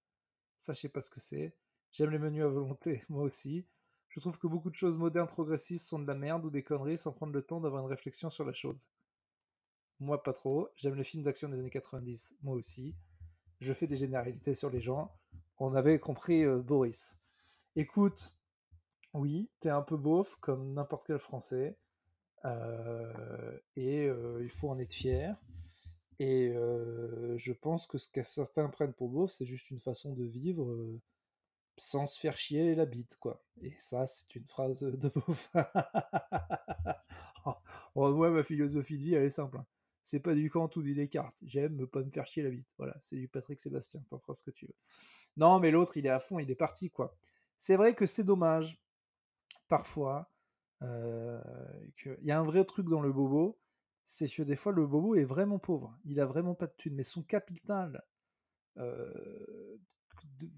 Sais 0.58 0.90
pas 0.90 1.02
ce 1.02 1.10
que 1.10 1.22
c'est. 1.22 1.56
J'aime 1.94 2.10
les 2.10 2.20
menus 2.20 2.44
à 2.44 2.50
volonté, 2.50 3.06
moi 3.10 3.24
aussi. 3.24 3.66
Je 4.10 4.20
trouve 4.20 4.38
que 4.38 4.48
beaucoup 4.48 4.70
de 4.70 4.76
choses 4.76 4.98
modernes 4.98 5.28
progressistes 5.28 5.88
sont 5.88 6.00
de 6.00 6.08
la 6.08 6.16
merde 6.16 6.44
ou 6.44 6.50
des 6.50 6.64
conneries 6.64 7.00
sans 7.00 7.14
prendre 7.14 7.32
le 7.32 7.42
temps 7.42 7.62
d'avoir 7.62 7.82
une 7.82 7.90
réflexion 7.90 8.30
sur 8.30 8.44
la 8.44 8.52
chose. 8.52 8.90
Moi, 10.02 10.22
pas 10.22 10.34
trop. 10.34 10.68
J'aime 10.76 10.96
les 10.96 11.06
films 11.06 11.24
d'action 11.24 11.48
des 11.48 11.58
années 11.58 11.70
90. 11.70 12.36
Moi 12.42 12.56
aussi. 12.56 12.94
Je 13.62 13.72
fais 13.72 13.88
des 13.88 13.96
généralités 13.96 14.54
sur 14.54 14.70
les 14.70 14.82
gens. 14.82 15.16
On 15.60 15.74
avait 15.76 15.98
compris 15.98 16.44
euh, 16.44 16.60
Boris. 16.60 17.18
Écoute, 17.78 18.36
oui, 19.14 19.50
t'es 19.62 19.70
un 19.70 19.82
peu 19.82 19.96
beauf 19.96 20.36
comme 20.42 20.74
n'importe 20.74 21.08
quel 21.08 21.20
Français. 21.20 21.78
Et 23.76 24.06
il 24.06 24.50
faut 24.50 24.70
en 24.70 24.80
être 24.80 24.94
fier. 24.94 25.36
Et 26.20 26.52
je 26.52 27.52
pense 27.52 27.88
que 27.88 27.98
ce 27.98 28.08
que 28.08 28.24
certains 28.24 28.70
prennent 28.70 28.94
pour 28.94 29.10
beauf, 29.10 29.32
c'est 29.32 29.46
juste 29.46 29.72
une 29.72 29.80
façon 29.80 30.14
de 30.14 30.24
vivre 30.24 31.00
sans 31.80 32.08
se 32.08 32.20
faire 32.20 32.36
chier 32.38 32.74
la 32.74 32.86
bite, 32.86 33.18
quoi. 33.18 33.44
Et 33.62 33.74
ça, 33.78 34.08
c'est 34.08 34.34
une 34.36 34.48
phrase 34.48 34.80
de 34.82 35.10
beauf. 35.10 35.52
oh, 37.46 37.54
moi, 38.14 38.32
ma 38.32 38.44
philosophie 38.44 38.98
de 38.98 39.04
vie, 39.04 39.14
elle 39.14 39.26
est 39.26 39.30
simple. 39.30 39.58
Hein 39.58 39.66
c'est 40.08 40.22
pas 40.22 40.34
du 40.34 40.50
Kant 40.50 40.70
ou 40.78 40.82
du 40.82 40.96
Descartes. 40.96 41.38
J'aime 41.46 41.86
pas 41.86 42.02
me 42.02 42.10
faire 42.10 42.26
chier 42.26 42.42
la 42.42 42.50
bite. 42.50 42.74
Voilà, 42.78 42.96
c'est 43.02 43.18
du 43.18 43.28
Patrick 43.28 43.60
Sébastien, 43.60 44.02
t'en 44.10 44.18
feras 44.20 44.36
ce 44.36 44.44
que 44.44 44.52
tu 44.52 44.66
veux. 44.66 44.76
Non, 45.36 45.60
mais 45.60 45.70
l'autre, 45.70 45.98
il 45.98 46.06
est 46.06 46.10
à 46.10 46.22
fond, 46.22 46.40
il 46.40 46.50
est 46.50 46.56
parti, 46.56 46.90
quoi. 46.90 47.14
C'est 47.58 47.76
vrai 47.76 47.94
que 47.94 48.06
c'est 48.06 48.24
dommage, 48.24 48.82
parfois, 49.68 50.32
qu'il 50.80 52.18
y 52.22 52.32
a 52.32 52.40
un 52.40 52.44
vrai 52.44 52.66
truc 52.66 52.88
dans 52.90 53.02
le 53.02 53.12
bobo, 53.12 53.60
c'est 54.04 54.30
que 54.30 54.44
des 54.44 54.56
fois, 54.56 54.72
le 54.72 54.88
bobo 54.88 55.16
est 55.16 55.26
vraiment 55.26 55.60
pauvre. 55.60 55.98
Il 56.06 56.20
a 56.20 56.26
vraiment 56.26 56.56
pas 56.56 56.68
de 56.68 56.74
thunes, 56.78 56.96
mais 56.96 57.04
son 57.04 57.24
capital 57.24 58.04
euh, 58.78 59.78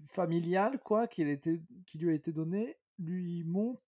familial, 0.06 0.78
quoi, 0.80 1.08
qui, 1.08 1.24
lui 1.24 2.10
a 2.10 2.12
été 2.12 2.32
donné, 2.32 2.76
lui 2.98 3.44
montre, 3.44 3.82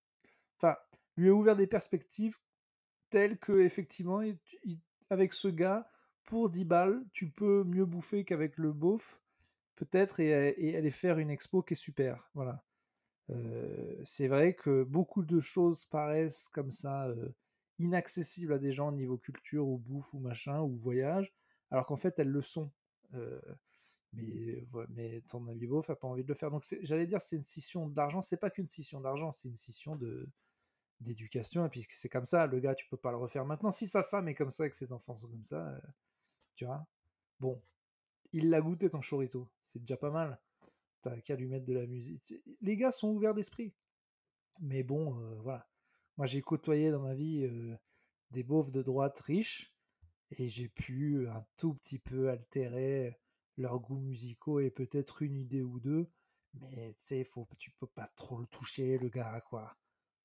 enfin, 0.57 0.77
lui 1.17 1.29
a 1.29 1.35
ouvert 1.35 1.57
des 1.57 1.67
perspectives 1.67 2.39
telles 3.11 3.39
que, 3.39 3.61
effectivement, 3.61 4.23
il, 4.23 4.39
avec 5.11 5.33
ce 5.33 5.49
gars, 5.49 5.89
pour 6.25 6.49
10 6.49 6.65
balles, 6.65 7.05
tu 7.13 7.31
peux 7.31 7.63
mieux 7.65 7.85
bouffer 7.85 8.25
qu'avec 8.25 8.57
le 8.57 8.73
beauf, 8.73 9.21
peut-être, 9.77 10.21
et, 10.21 10.77
aller 10.77 10.91
faire 10.91 11.19
une 11.19 11.31
expo 11.31 11.63
qui 11.63 11.75
est 11.75 11.77
super. 11.77 12.29
Voilà. 12.35 12.65
C'est 14.05 14.29
vrai 14.29 14.55
que 14.55 14.83
beaucoup 14.85 15.23
de 15.23 15.41
choses 15.41 15.85
paraissent 15.85 16.49
comme 16.49 16.71
ça 16.71 17.09
inaccessibles 17.79 18.53
à 18.53 18.59
des 18.59 18.73
gens 18.73 18.93
niveau 18.93 19.19
culture 19.19 19.67
ou 19.67 19.79
bouffe 19.79 20.13
ou 20.15 20.19
machin 20.19 20.61
ou 20.61 20.77
voyage, 20.77 21.33
alors 21.71 21.87
qu'en 21.87 21.97
fait 21.97 22.19
elles 22.19 22.29
le 22.29 22.43
sont. 22.43 22.71
Mais, 24.15 24.67
mais 24.91 25.23
ton 25.23 25.49
ami 25.49 25.67
beauf 25.67 25.89
a 25.89 25.97
pas 25.97 26.07
envie 26.07 26.23
de 26.23 26.29
le 26.29 26.35
faire. 26.35 26.51
Donc 26.51 26.65
j'allais 26.83 27.07
dire 27.07 27.21
c'est 27.23 27.37
une 27.37 27.43
scission 27.43 27.89
d'argent, 27.89 28.21
c'est 28.21 28.37
pas 28.37 28.51
qu'une 28.51 28.67
scission 28.67 29.01
d'argent, 29.01 29.33
c'est 29.33 29.49
une 29.49 29.57
scission 29.57 29.97
de 29.97 30.29
d'éducation, 31.01 31.67
et 31.67 31.69
puis 31.69 31.85
c'est 31.89 32.09
comme 32.09 32.27
ça, 32.27 32.47
le 32.47 32.61
gars 32.61 32.77
tu 32.77 32.87
peux 32.89 32.97
pas 32.97 33.11
le 33.11 33.17
refaire 33.17 33.45
maintenant. 33.45 33.73
Si 33.73 33.89
sa 33.89 34.05
femme 34.05 34.29
est 34.29 34.35
comme 34.35 34.53
ça 34.53 34.67
et 34.67 34.71
que 34.71 34.77
ses 34.77 34.93
enfants 34.93 35.19
sont 35.19 35.27
comme 35.29 35.45
ça, 35.45 35.81
tu 36.55 36.65
vois, 36.65 36.87
bon, 37.41 37.61
il 38.33 38.51
l'a 38.51 38.61
goûté 38.61 38.89
ton 38.89 39.01
chorizo, 39.01 39.51
c'est 39.61 39.81
déjà 39.81 39.97
pas 39.97 40.11
mal. 40.11 40.39
T'as 41.03 41.21
qu'à 41.21 41.37
lui 41.37 41.47
mettre 41.49 41.67
de 41.67 41.73
la 41.75 41.87
musique. 41.87 42.35
Les 42.61 42.77
gars 42.77 42.93
sont 42.93 43.09
ouverts 43.11 43.35
d'esprit. 43.35 43.75
Mais 44.61 44.83
bon, 44.83 45.19
euh, 45.21 45.41
voilà. 45.43 45.69
Moi, 46.17 46.27
j'ai 46.27 46.43
côtoyé 46.43 46.91
dans 46.91 47.03
ma 47.03 47.15
vie 47.15 47.45
euh, 47.45 47.77
des 48.31 48.43
beaufs 48.45 48.71
de 48.71 48.83
droite 48.83 49.21
riches 49.21 49.75
et 50.39 50.49
j'ai 50.49 50.69
pu 50.69 51.29
un 51.29 51.45
tout 51.57 51.75
petit 51.75 51.99
peu 51.99 52.31
altérer 52.31 53.19
leurs 53.57 53.81
goûts 53.81 54.01
musicaux 54.01 54.61
et 54.61 54.71
peut-être 54.71 55.23
une 55.23 55.37
idée 55.37 55.63
ou 55.63 55.81
deux. 55.81 56.11
Mais 56.55 56.95
tu 56.95 57.07
sais, 57.07 57.27
tu 57.59 57.71
peux 57.73 57.87
pas 57.87 58.09
trop 58.17 58.39
le 58.39 58.47
toucher, 58.47 58.99
le 58.99 59.09
gars, 59.09 59.41
quoi. 59.43 59.77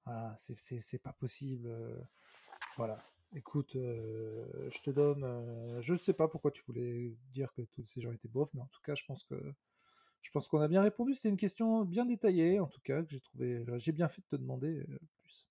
Voilà, 0.05 0.35
c'est- 0.39 0.99
pas 1.03 1.13
possible. 1.13 1.67
euh, 1.67 2.01
Voilà. 2.77 3.03
Écoute, 3.35 3.71
je 3.75 4.81
te 4.81 4.89
donne. 4.91 5.23
je 5.81 5.95
sais 5.95 6.13
pas 6.13 6.27
pourquoi 6.29 6.51
tu 6.51 6.63
voulais 6.65 7.15
dire 7.33 7.53
que 7.53 7.61
tous 7.63 7.85
ces 7.87 8.01
gens 8.01 8.11
étaient 8.13 8.29
beaufs, 8.29 8.49
mais 8.53 8.61
en 8.61 8.67
tout 8.67 8.81
cas, 8.83 8.95
je 8.95 9.03
pense 9.05 9.23
que 9.25 9.35
je 10.21 10.31
pense 10.31 10.47
qu'on 10.47 10.59
a 10.61 10.67
bien 10.67 10.81
répondu. 10.81 11.15
C'est 11.15 11.29
une 11.29 11.37
question 11.37 11.85
bien 11.85 12.05
détaillée, 12.05 12.59
en 12.59 12.67
tout 12.67 12.81
cas, 12.81 13.01
que 13.01 13.09
j'ai 13.09 13.21
trouvé. 13.21 13.65
J'ai 13.77 13.91
bien 13.91 14.07
fait 14.07 14.21
de 14.21 14.27
te 14.27 14.35
demander 14.35 14.79
euh, 14.89 14.99
plus. 15.21 15.47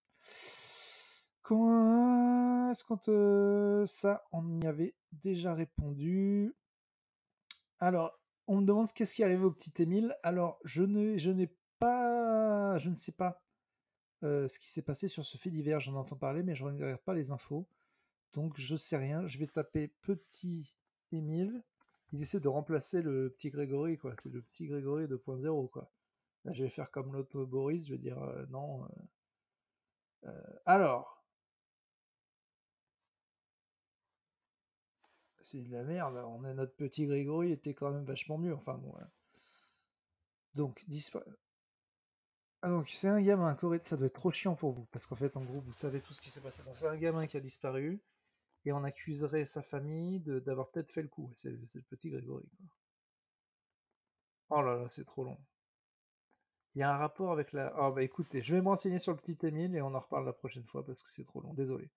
Comment 1.43 2.71
est-ce 2.71 2.85
qu'on 2.85 2.97
te... 2.97 3.85
Ça, 3.87 4.25
on 4.33 4.61
y 4.61 4.67
avait 4.67 4.95
déjà 5.13 5.55
répondu? 5.55 6.55
Alors, 7.79 8.19
on 8.47 8.61
me 8.61 8.67
demande 8.67 8.93
qu'est-ce 8.93 9.15
qui 9.15 9.23
est 9.23 9.25
arrivé 9.25 9.45
au 9.45 9.51
petit 9.51 9.73
Émile. 9.83 10.17
Alors, 10.23 10.59
je 10.65 10.83
ne, 10.83 11.17
je 11.17 11.31
n'ai 11.31 11.55
pas, 11.79 12.77
je 12.79 12.91
ne 12.91 12.95
sais 12.95 13.13
pas 13.13 13.43
euh, 14.25 14.49
ce 14.49 14.59
qui 14.59 14.69
s'est 14.69 14.83
passé 14.83 15.09
sur 15.09 15.25
ce 15.25 15.39
fait 15.39 15.51
divers. 15.51 15.81
J'en 15.81 15.95
entends 15.95 16.17
parler, 16.17 16.43
mais 16.43 16.55
je 16.55 16.65
ne 16.65 16.73
regarde 16.73 17.01
pas 17.03 17.15
les 17.15 17.31
infos. 17.31 17.69
Donc, 18.33 18.55
je 18.57 18.77
sais 18.77 18.97
rien. 18.97 19.27
Je 19.27 19.39
vais 19.39 19.47
taper 19.47 19.89
petit 20.03 20.75
Émile. 21.13 21.63
Ils 22.13 22.23
essaient 22.23 22.41
de 22.41 22.49
remplacer 22.49 23.01
le 23.03 23.31
petit 23.31 23.51
Grégory, 23.51 23.97
quoi. 23.99 24.15
C'est 24.21 24.33
le 24.33 24.43
petit 24.43 24.67
Grégory 24.67 25.07
2.0, 25.07 25.69
quoi. 25.71 25.91
Là, 26.45 26.53
je 26.53 26.65
vais 26.65 26.71
faire 26.71 26.91
comme 26.91 27.13
l'autre 27.13 27.45
Boris. 27.45 27.87
Je 27.87 27.93
vais 27.93 27.99
dire 27.99 28.21
euh, 28.23 28.47
non. 28.51 28.85
euh, 28.85 28.89
euh, 30.27 30.59
alors. 30.67 31.25
C'est 35.41 35.63
de 35.63 35.73
la 35.73 35.83
merde. 35.83 36.17
On 36.27 36.45
a 36.45 36.53
notre 36.53 36.75
petit 36.77 37.07
Grégory 37.07 37.51
était 37.51 37.73
quand 37.73 37.91
même 37.91 38.05
vachement 38.05 38.37
mieux. 38.37 38.55
Enfin 38.55 38.75
bon. 38.75 38.93
Donc, 40.55 40.83
dispa- 40.89 41.23
Ah 42.61 42.69
donc 42.69 42.91
c'est 42.91 43.09
un 43.09 43.23
gamin, 43.23 43.57
ça 43.83 43.97
doit 43.97 44.07
être 44.09 44.13
trop 44.13 44.31
chiant 44.31 44.55
pour 44.57 44.73
vous, 44.73 44.85
parce 44.93 45.07
qu'en 45.07 45.17
fait, 45.17 45.35
en 45.39 45.43
gros, 45.43 45.61
vous 45.61 45.73
savez 45.73 46.01
tout 46.03 46.13
ce 46.13 46.21
qui 46.21 46.29
s'est 46.31 46.41
passé. 46.43 46.63
Donc 46.65 46.77
c'est 46.77 46.87
un 46.87 46.97
gamin 46.97 47.27
qui 47.27 47.37
a 47.37 47.41
disparu, 47.41 48.01
et 48.67 48.73
on 48.73 48.85
accuserait 48.85 49.47
sa 49.47 49.63
famille 49.63 50.21
d'avoir 50.21 50.69
peut-être 50.69 50.91
fait 50.91 51.03
le 51.03 51.09
coup. 51.09 51.31
C'est 51.35 51.51
le 51.51 51.83
petit 51.89 52.11
Grégory. 52.11 52.45
Oh 54.51 54.61
là 54.61 54.77
là, 54.77 54.89
c'est 54.91 55.07
trop 55.07 55.25
long. 55.25 55.39
Il 56.75 56.81
y 56.81 56.83
a 56.83 56.93
un 56.93 56.99
rapport 56.99 57.33
avec 57.33 57.53
la... 57.53 57.73
Oh 57.81 57.93
bah 57.93 58.03
écoutez, 58.03 58.43
je 58.43 58.55
vais 58.55 58.61
me 58.61 58.69
renseigner 58.69 58.99
sur 58.99 59.13
le 59.13 59.19
petit 59.19 59.39
Émile, 59.47 59.75
et 59.75 59.81
on 59.81 59.95
en 59.95 60.01
reparle 60.01 60.27
la 60.27 60.33
prochaine 60.33 60.65
fois, 60.65 60.85
parce 60.85 61.03
que 61.03 61.11
c'est 61.11 61.25
trop 61.25 61.41
long, 61.41 61.55
désolé. 61.55 61.89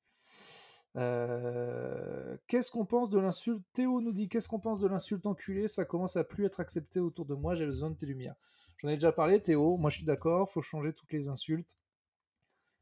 Euh, 0.96 2.38
Qu'est-ce 2.48 2.72
qu'on 2.72 2.86
pense 2.86 3.10
de 3.10 3.20
l'insulte? 3.20 3.64
Théo 3.74 4.00
nous 4.00 4.14
dit 4.14 4.30
qu'est-ce 4.30 4.48
qu'on 4.48 4.60
pense 4.60 4.80
de 4.80 4.88
l'insulte 4.88 5.26
enculé 5.26 5.68
Ça 5.68 5.86
commence 5.86 6.16
à 6.16 6.24
plus 6.24 6.46
être 6.46 6.60
accepté 6.60 7.00
autour 7.00 7.26
de 7.26 7.36
moi. 7.36 7.56
J'ai 7.56 7.66
besoin 7.66 7.90
de 7.90 7.96
tes 7.96 8.06
lumières. 8.06 8.36
J'en 8.78 8.90
ai 8.90 8.96
déjà 8.96 9.12
parlé, 9.12 9.42
Théo. 9.42 9.78
Moi, 9.78 9.90
je 9.90 9.98
suis 9.98 10.06
d'accord. 10.06 10.50
Faut 10.50 10.62
changer 10.62 10.94
toutes 10.94 11.12
les 11.12 11.28
insultes, 11.28 11.78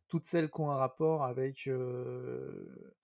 toutes 0.07 0.25
celles 0.25 0.51
qui 0.51 0.61
ont 0.61 0.71
un 0.71 0.77
rapport 0.77 1.23
avec 1.23 1.67
euh, 1.67 2.96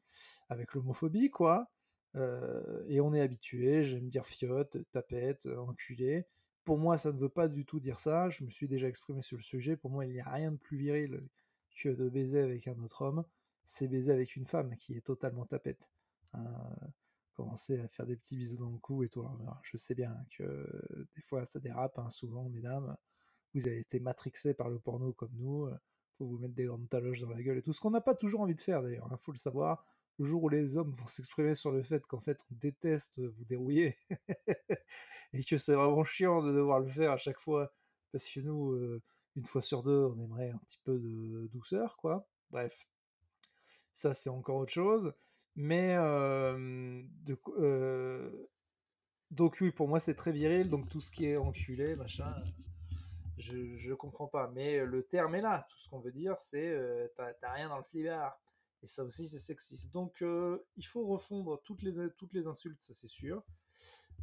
avec 0.54 0.74
l'homophobie, 0.74 1.30
quoi. 1.30 1.70
Euh, 2.16 2.84
et 2.88 3.02
on 3.02 3.14
est 3.14 3.22
habitué. 3.22 3.84
J'aime 3.84 4.10
dire 4.10 4.26
fiotte, 4.26 4.78
tapette, 4.92 5.48
enculé. 5.48 6.26
Pour 6.64 6.78
moi, 6.78 6.98
ça 6.98 7.12
ne 7.12 7.18
veut 7.20 7.30
pas 7.30 7.48
du 7.48 7.66
tout 7.66 7.80
dire 7.80 8.00
ça. 8.00 8.30
Je 8.30 8.44
me 8.44 8.50
suis 8.50 8.68
déjà 8.68 8.88
exprimé 8.88 9.22
sur 9.22 9.38
le 9.38 9.44
sujet. 9.44 9.76
Pour 9.78 9.92
moi, 9.92 10.06
il 10.06 10.14
n'y 10.14 10.22
a 10.22 10.30
rien 10.30 10.52
de 10.52 10.58
plus 10.58 10.78
viril 10.78 11.22
que 11.78 11.90
de 11.90 12.10
baiser 12.10 12.40
avec 12.40 12.68
un 12.68 12.80
autre 12.80 13.02
homme 13.02 13.26
c'est 13.64 13.88
baiser 13.88 14.12
avec 14.12 14.36
une 14.36 14.46
femme 14.46 14.76
qui 14.76 14.96
est 14.96 15.02
totalement 15.02 15.46
tapette. 15.46 15.90
Hein, 16.34 16.76
commencer 17.34 17.80
à 17.80 17.88
faire 17.88 18.06
des 18.06 18.16
petits 18.16 18.36
bisous 18.36 18.58
dans 18.58 18.70
le 18.70 18.78
cou 18.78 19.04
et 19.04 19.10
tout. 19.10 19.22
Alors, 19.22 19.60
je 19.64 19.78
sais 19.78 19.96
bien 19.96 20.16
que 20.38 20.44
euh, 20.44 21.08
des 21.16 21.22
fois 21.22 21.46
ça 21.46 21.60
dérape, 21.60 21.98
hein, 22.00 22.10
souvent, 22.10 22.50
mesdames. 22.50 22.96
Vous 23.54 23.68
avez 23.68 23.80
été 23.80 24.00
matrixés 24.00 24.54
par 24.54 24.70
le 24.70 24.80
porno 24.80 25.14
comme 25.14 25.34
nous. 25.36 25.66
euh, 25.66 25.78
faut 26.18 26.26
vous 26.26 26.38
mettre 26.38 26.54
des 26.54 26.66
grandes 26.66 26.90
taloches 26.90 27.22
dans 27.22 27.30
la 27.30 27.42
gueule 27.42 27.58
et 27.58 27.62
tout. 27.62 27.74
Ce 27.74 27.80
qu'on 27.80 27.92
n'a 27.92 28.02
pas 28.02 28.16
toujours 28.16 28.42
envie 28.42 28.56
de 28.56 28.62
faire 28.62 28.84
d'ailleurs, 28.84 29.08
il 29.12 29.18
faut 29.18 29.32
le 29.32 29.38
savoir. 29.38 29.86
Le 30.20 30.26
jour 30.26 30.44
où 30.44 30.50
les 30.50 30.78
hommes 30.78 30.92
vont 30.92 31.08
s'exprimer 31.08 31.56
sur 31.56 31.72
le 31.72 31.82
fait 31.84 32.06
qu'en 32.06 32.22
fait 32.22 32.40
on 32.52 32.56
déteste 32.56 33.20
vous 33.20 33.46
dérouiller 33.46 33.98
et 35.34 35.44
que 35.44 35.58
c'est 35.58 35.74
vraiment 35.74 36.04
chiant 36.04 36.44
de 36.44 36.54
devoir 36.54 36.80
le 36.80 36.88
faire 36.88 37.12
à 37.12 37.18
chaque 37.18 37.40
fois 37.40 37.74
parce 38.14 38.30
que 38.30 38.40
nous, 38.42 38.74
euh, 38.74 39.02
une 39.36 39.46
fois 39.46 39.62
sur 39.62 39.84
deux, 39.84 40.06
on 40.06 40.24
aimerait 40.24 40.52
un 40.52 40.58
petit 40.60 40.80
peu 40.84 41.00
de 41.00 41.48
douceur, 41.52 41.98
quoi. 41.98 42.28
Bref, 42.52 42.88
ça 43.92 44.14
c'est 44.14 44.30
encore 44.30 44.58
autre 44.58 44.72
chose. 44.72 45.14
Mais 45.56 45.96
euh, 45.98 47.02
donc 49.32 49.58
oui, 49.62 49.72
pour 49.72 49.88
moi 49.88 50.00
c'est 50.00 50.16
très 50.16 50.32
viril. 50.32 50.70
Donc 50.70 50.90
tout 50.90 51.02
ce 51.02 51.12
qui 51.12 51.26
est 51.26 51.38
enculé, 51.38 51.96
machin, 51.96 52.34
je, 53.38 53.76
je 53.76 53.94
comprends 53.94 54.28
pas. 54.28 54.50
Mais 54.54 54.86
le 54.86 55.04
terme 55.04 55.36
est 55.36 55.42
là. 55.42 55.66
Tout 55.70 55.78
ce 55.78 55.90
qu'on 55.90 56.00
veut 56.00 56.12
dire, 56.12 56.38
c'est 56.38 56.70
euh, 56.70 57.08
t'as 57.16 57.34
t'as 57.34 57.52
rien 57.52 57.70
dans 57.70 57.78
le 57.78 57.84
slibard. 57.84 58.40
Et 58.84 58.88
ça 58.88 59.04
aussi 59.06 59.28
c'est 59.28 59.40
sexiste. 59.40 59.92
Donc 59.94 60.22
euh, 60.22 60.66
il 60.76 60.86
faut 60.86 61.08
refondre 61.08 61.62
toutes 61.64 61.82
les 61.84 62.10
toutes 62.18 62.34
les 62.34 62.48
insultes, 62.48 62.82
ça 62.82 62.94
c'est 62.94 63.08
sûr. 63.08 63.42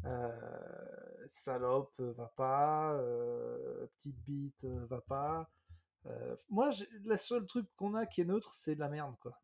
Euh, 0.05 1.26
salope 1.26 1.95
euh, 2.00 2.12
va 2.12 2.26
pas, 2.37 2.99
petite 3.97 4.19
bite 4.21 4.64
va 4.64 5.00
pas. 5.00 5.50
Moi, 6.49 6.71
la 7.05 7.17
seule 7.17 7.47
truc 7.47 7.67
qu'on 7.76 7.95
a 7.95 8.07
qui 8.07 8.21
est 8.21 8.25
neutre, 8.25 8.55
c'est 8.55 8.75
de 8.75 8.81
la 8.81 8.88
merde, 8.88 9.17
quoi 9.21 9.38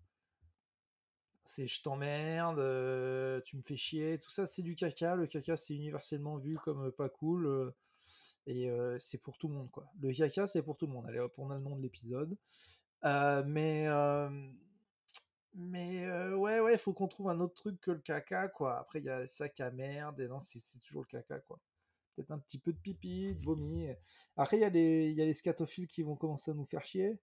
c'est 1.49 1.69
je 1.69 1.81
t'emmerde, 1.81 2.57
tu 3.45 3.57
me 3.57 3.63
fais 3.63 3.77
chier, 3.77 4.19
tout 4.19 4.31
ça 4.31 4.47
c'est 4.47 4.63
du 4.63 4.75
caca. 4.75 5.15
Le 5.15 5.29
caca 5.29 5.57
c'est 5.57 5.77
universellement 5.77 6.39
vu 6.39 6.59
comme 6.59 6.91
pas 6.91 7.09
cool 7.09 7.73
et 8.49 8.69
c'est 8.99 9.19
pour 9.19 9.39
tout 9.39 9.47
le 9.47 9.55
monde 9.55 9.71
quoi. 9.71 9.87
Le 10.01 10.13
caca 10.13 10.49
c'est 10.49 10.63
pour 10.63 10.77
tout 10.77 10.89
le 10.89 10.93
monde. 10.93 11.07
Allez 11.07 11.21
hop, 11.21 11.33
on 11.39 11.51
a 11.51 11.55
le 11.55 11.61
nom 11.61 11.77
de 11.77 11.83
l'épisode. 11.83 12.37
Mais 13.05 13.87
mais 15.57 16.05
euh, 16.07 16.37
ouais 16.37 16.61
ouais, 16.61 16.79
faut 16.79 16.93
qu'on 16.93 17.09
trouve 17.09 17.31
un 17.31 17.41
autre 17.41 17.55
truc 17.55 17.81
que 17.81 17.91
le 17.91 17.99
caca 18.01 18.49
quoi. 18.49 18.79
Après 18.79 19.01
il 19.01 19.07
y 19.07 19.11
a 19.11 19.27
sac 19.27 19.61
à 19.61 19.71
merde 19.71 20.21
et 20.21 20.29
non 20.29 20.41
c'est 20.45 20.61
toujours 20.83 21.03
le 21.03 21.09
caca 21.09 21.41
quoi. 21.41 21.59
Peut-être 22.17 22.31
un 22.33 22.39
petit 22.39 22.59
peu 22.59 22.73
de 22.73 22.79
pipi, 22.79 23.35
de 23.35 23.43
vomi. 23.45 23.89
Après 24.37 24.59
il 24.59 24.61
y 24.61 24.65
a 24.65 24.71
les 24.71 25.13
y 25.13 25.23
a 25.23 25.25
les 25.27 25.35
scatophiles 25.35 25.89
qui 25.89 26.03
vont 26.03 26.17
commencer 26.17 26.51
à 26.53 26.55
nous 26.55 26.67
faire 26.67 26.85
chier. 26.85 27.21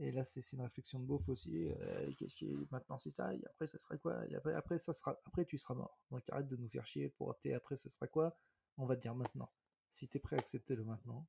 Et 0.00 0.12
là, 0.12 0.24
c'est 0.24 0.52
une 0.52 0.62
réflexion 0.62 1.00
de 1.00 1.06
beauf 1.06 1.28
aussi. 1.28 1.68
euh, 1.70 2.12
Qu'est-ce 2.18 2.36
qui 2.36 2.46
est 2.46 2.54
maintenant 2.70 2.98
c'est 2.98 3.10
ça, 3.10 3.34
et 3.34 3.40
après 3.46 3.66
ça 3.66 3.78
sera 3.78 3.96
quoi? 3.98 4.20
Après, 4.56 4.78
ça 4.78 4.92
sera, 4.92 5.18
après 5.26 5.44
tu 5.44 5.58
seras 5.58 5.74
mort. 5.74 5.98
Donc 6.10 6.22
arrête 6.30 6.48
de 6.48 6.56
nous 6.56 6.68
faire 6.68 6.86
chier 6.86 7.08
pour 7.10 7.36
t'es 7.38 7.52
après 7.54 7.76
ça 7.76 7.88
sera 7.88 8.06
quoi? 8.08 8.36
On 8.78 8.86
va 8.86 8.96
te 8.96 9.02
dire 9.02 9.14
maintenant. 9.16 9.50
Si 9.90 10.08
t'es 10.08 10.20
prêt 10.20 10.36
à 10.36 10.40
accepter 10.40 10.76
le 10.76 10.84
maintenant. 10.84 11.26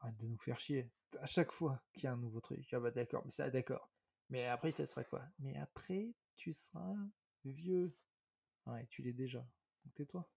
Arrête 0.00 0.16
de 0.16 0.26
nous 0.26 0.38
faire 0.38 0.58
chier. 0.58 0.90
À 1.20 1.26
chaque 1.26 1.52
fois 1.52 1.82
qu'il 1.92 2.04
y 2.04 2.06
a 2.06 2.12
un 2.12 2.16
nouveau 2.16 2.40
truc, 2.40 2.66
ah 2.72 2.80
bah 2.80 2.90
d'accord, 2.90 3.22
mais 3.24 3.30
ça 3.30 3.50
d'accord. 3.50 3.90
Mais 4.28 4.46
après 4.46 4.70
ça 4.70 4.86
sera 4.86 5.04
quoi? 5.04 5.22
Mais 5.38 5.56
après 5.58 6.14
tu 6.36 6.52
seras 6.52 6.94
vieux. 7.44 7.96
Ouais, 8.66 8.86
tu 8.88 9.02
l'es 9.02 9.12
déjà. 9.12 9.40
Donc 9.84 9.94
tais-toi. 9.94 10.28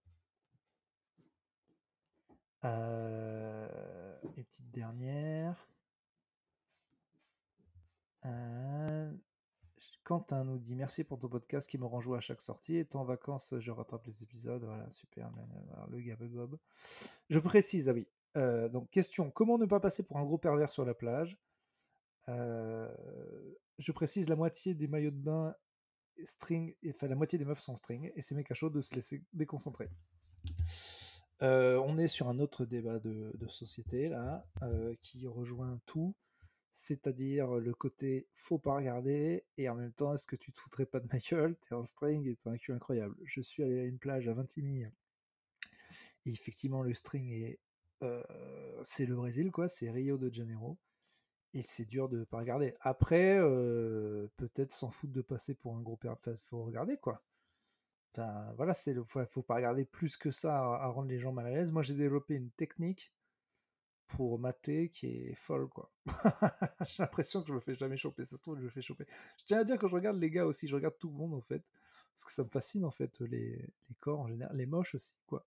Euh, 2.64 4.18
une 4.22 4.32
petite 4.32 4.70
dernière. 4.70 5.68
Euh, 8.24 9.12
Quentin 10.02 10.44
nous 10.44 10.58
dit 10.58 10.74
merci 10.74 11.04
pour 11.04 11.18
ton 11.18 11.28
podcast 11.28 11.68
qui 11.68 11.78
me 11.78 11.86
rend 11.86 12.00
joie 12.00 12.18
à 12.18 12.20
chaque 12.20 12.40
sortie. 12.40 12.76
Et 12.76 12.88
en 12.94 13.04
vacances, 13.04 13.54
je 13.58 13.70
rattrape 13.70 14.06
les 14.06 14.22
épisodes. 14.22 14.64
Voilà, 14.64 14.90
super. 14.90 15.30
Alors, 15.72 15.88
le 15.88 16.00
gabegob. 16.00 16.58
Je 17.30 17.38
précise, 17.38 17.88
ah 17.88 17.92
oui. 17.92 18.06
Donc, 18.34 18.90
question 18.90 19.30
comment 19.30 19.58
ne 19.58 19.66
pas 19.66 19.80
passer 19.80 20.02
pour 20.02 20.18
un 20.18 20.24
gros 20.24 20.38
pervers 20.38 20.72
sur 20.72 20.84
la 20.84 20.94
plage? 20.94 21.38
Je 22.26 23.92
précise 23.92 24.28
la 24.28 24.36
moitié 24.36 24.74
des 24.74 24.88
maillots 24.88 25.10
de 25.10 25.16
bain 25.16 25.54
string, 26.22 26.74
enfin 26.88 27.08
la 27.08 27.16
moitié 27.16 27.38
des 27.38 27.44
meufs 27.44 27.60
sont 27.60 27.76
string, 27.76 28.12
et 28.14 28.22
c'est 28.22 28.34
méga 28.34 28.54
chaud 28.54 28.70
de 28.70 28.80
se 28.80 28.94
laisser 28.94 29.22
déconcentrer. 29.32 29.88
On 31.40 31.98
est 31.98 32.08
sur 32.08 32.28
un 32.28 32.38
autre 32.38 32.64
débat 32.64 32.98
de, 33.00 33.46
société 33.48 34.08
là, 34.08 34.46
qui 35.02 35.26
rejoint 35.26 35.80
tout. 35.86 36.14
C'est-à-dire 36.76 37.54
le 37.54 37.72
côté 37.72 38.26
faut 38.34 38.58
pas 38.58 38.74
regarder 38.74 39.44
et 39.56 39.68
en 39.68 39.76
même 39.76 39.92
temps 39.92 40.12
est-ce 40.12 40.26
que 40.26 40.34
tu 40.34 40.52
te 40.52 40.58
foutrais 40.58 40.86
pas 40.86 40.98
de 40.98 41.06
ma 41.12 41.20
gueule? 41.20 41.56
T'es 41.60 41.72
en 41.72 41.84
string 41.84 42.26
et 42.26 42.34
t'as 42.34 42.50
un 42.50 42.58
cul 42.58 42.72
incroyable. 42.72 43.14
Je 43.22 43.40
suis 43.40 43.62
allé 43.62 43.78
à 43.78 43.84
une 43.84 44.00
plage 44.00 44.26
à 44.26 44.34
Vintimille 44.34 44.90
et 46.24 46.30
effectivement 46.30 46.82
le 46.82 46.92
string 46.92 47.30
est 47.30 47.60
c'est 48.82 49.06
le 49.06 49.14
Brésil 49.14 49.50
quoi, 49.50 49.68
c'est 49.68 49.90
Rio 49.90 50.18
de 50.18 50.32
Janeiro 50.32 50.78
et 51.54 51.62
c'est 51.62 51.84
dur 51.86 52.08
de 52.08 52.24
pas 52.24 52.38
regarder. 52.38 52.74
Après 52.80 53.38
euh, 53.38 54.28
peut-être 54.36 54.72
s'en 54.72 54.90
foutre 54.90 55.12
de 55.12 55.22
passer 55.22 55.54
pour 55.54 55.76
un 55.76 55.80
gros 55.80 55.96
père, 55.96 56.16
faut 56.46 56.64
regarder 56.64 56.98
quoi. 56.98 57.22
Enfin, 58.12 58.52
voilà, 58.56 58.74
c'est 58.74 58.92
le 58.92 59.04
faut, 59.04 59.42
pas 59.42 59.56
regarder 59.56 59.84
plus 59.84 60.16
que 60.16 60.30
ça 60.30 60.58
à, 60.58 60.84
à 60.84 60.86
rendre 60.88 61.08
les 61.08 61.18
gens 61.18 61.32
mal 61.32 61.46
à 61.46 61.50
l'aise. 61.50 61.72
Moi 61.72 61.82
j'ai 61.82 61.94
développé 61.94 62.34
une 62.34 62.50
technique 62.50 63.12
pour 64.08 64.38
mater 64.38 64.90
qui 64.90 65.06
est 65.06 65.34
folle, 65.34 65.68
quoi. 65.68 65.90
J'ai 66.86 67.02
l'impression 67.02 67.40
que 67.40 67.48
je 67.48 67.54
me 67.54 67.60
fais 67.60 67.74
jamais 67.74 67.96
choper. 67.96 68.24
Ça 68.24 68.36
se 68.36 68.42
trouve, 68.42 68.58
je 68.58 68.64
me 68.64 68.70
fais 68.70 68.82
choper. 68.82 69.06
Je 69.38 69.44
tiens 69.44 69.58
à 69.60 69.64
dire 69.64 69.78
que 69.78 69.88
je 69.88 69.94
regarde 69.94 70.18
les 70.18 70.30
gars 70.30 70.46
aussi, 70.46 70.68
je 70.68 70.74
regarde 70.74 70.96
tout 70.98 71.08
le 71.08 71.14
monde 71.14 71.34
en 71.34 71.40
fait. 71.40 71.62
Parce 72.12 72.24
que 72.24 72.32
ça 72.32 72.44
me 72.44 72.48
fascine 72.48 72.84
en 72.84 72.90
fait, 72.90 73.18
les, 73.20 73.56
les 73.56 73.94
corps 74.00 74.20
en 74.20 74.28
général, 74.28 74.56
les 74.56 74.66
moches 74.66 74.94
aussi, 74.94 75.14
quoi. 75.26 75.44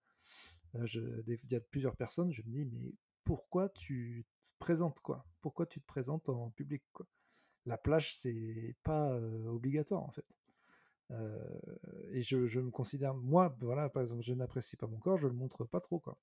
Il 0.73 1.37
y 1.49 1.55
a 1.55 1.59
plusieurs 1.59 1.95
personnes, 1.95 2.31
je 2.31 2.41
me 2.43 2.49
dis, 2.49 2.65
mais 2.65 2.93
pourquoi 3.23 3.69
tu 3.69 4.25
te 4.25 4.59
présentes, 4.59 4.99
quoi? 4.99 5.25
Pourquoi 5.41 5.65
tu 5.65 5.81
te 5.81 5.85
présentes 5.85 6.29
en 6.29 6.49
public, 6.51 6.83
quoi? 6.93 7.07
La 7.65 7.77
plage, 7.77 8.15
c'est 8.15 8.75
pas 8.83 9.11
euh, 9.11 9.47
obligatoire 9.47 10.03
en 10.03 10.11
fait. 10.11 10.25
Euh, 11.11 11.59
et 12.11 12.21
je, 12.21 12.45
je 12.45 12.59
me 12.59 12.71
considère, 12.71 13.13
moi, 13.13 13.55
voilà, 13.61 13.89
par 13.89 14.03
exemple, 14.03 14.23
je 14.23 14.33
n'apprécie 14.33 14.77
pas 14.77 14.87
mon 14.87 14.97
corps, 14.99 15.17
je 15.17 15.27
le 15.27 15.33
montre 15.33 15.65
pas 15.65 15.81
trop, 15.81 15.99
quoi. 15.99 16.17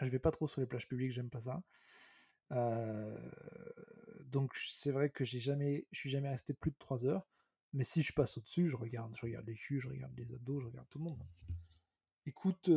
Je 0.00 0.08
vais 0.08 0.18
pas 0.18 0.30
trop 0.30 0.46
sur 0.46 0.60
les 0.60 0.66
plages 0.66 0.88
publiques, 0.88 1.12
j'aime 1.12 1.30
pas 1.30 1.42
ça. 1.42 1.62
Euh, 2.52 3.16
donc 4.24 4.54
c'est 4.56 4.90
vrai 4.90 5.10
que 5.10 5.24
j'ai 5.24 5.40
jamais, 5.40 5.86
je 5.92 5.98
suis 5.98 6.10
jamais 6.10 6.28
resté 6.28 6.54
plus 6.54 6.70
de 6.70 6.76
3 6.78 7.04
heures. 7.04 7.26
Mais 7.74 7.84
si 7.84 8.02
je 8.02 8.12
passe 8.12 8.36
au-dessus, 8.36 8.68
je 8.68 8.76
regarde, 8.76 9.14
je 9.16 9.22
regarde 9.22 9.46
les 9.46 9.54
culs, 9.54 9.80
je 9.80 9.88
regarde 9.88 10.12
les 10.16 10.32
abdos, 10.34 10.60
je 10.60 10.66
regarde 10.66 10.86
tout 10.90 10.98
le 10.98 11.04
monde. 11.04 11.22
Écoute, 12.26 12.70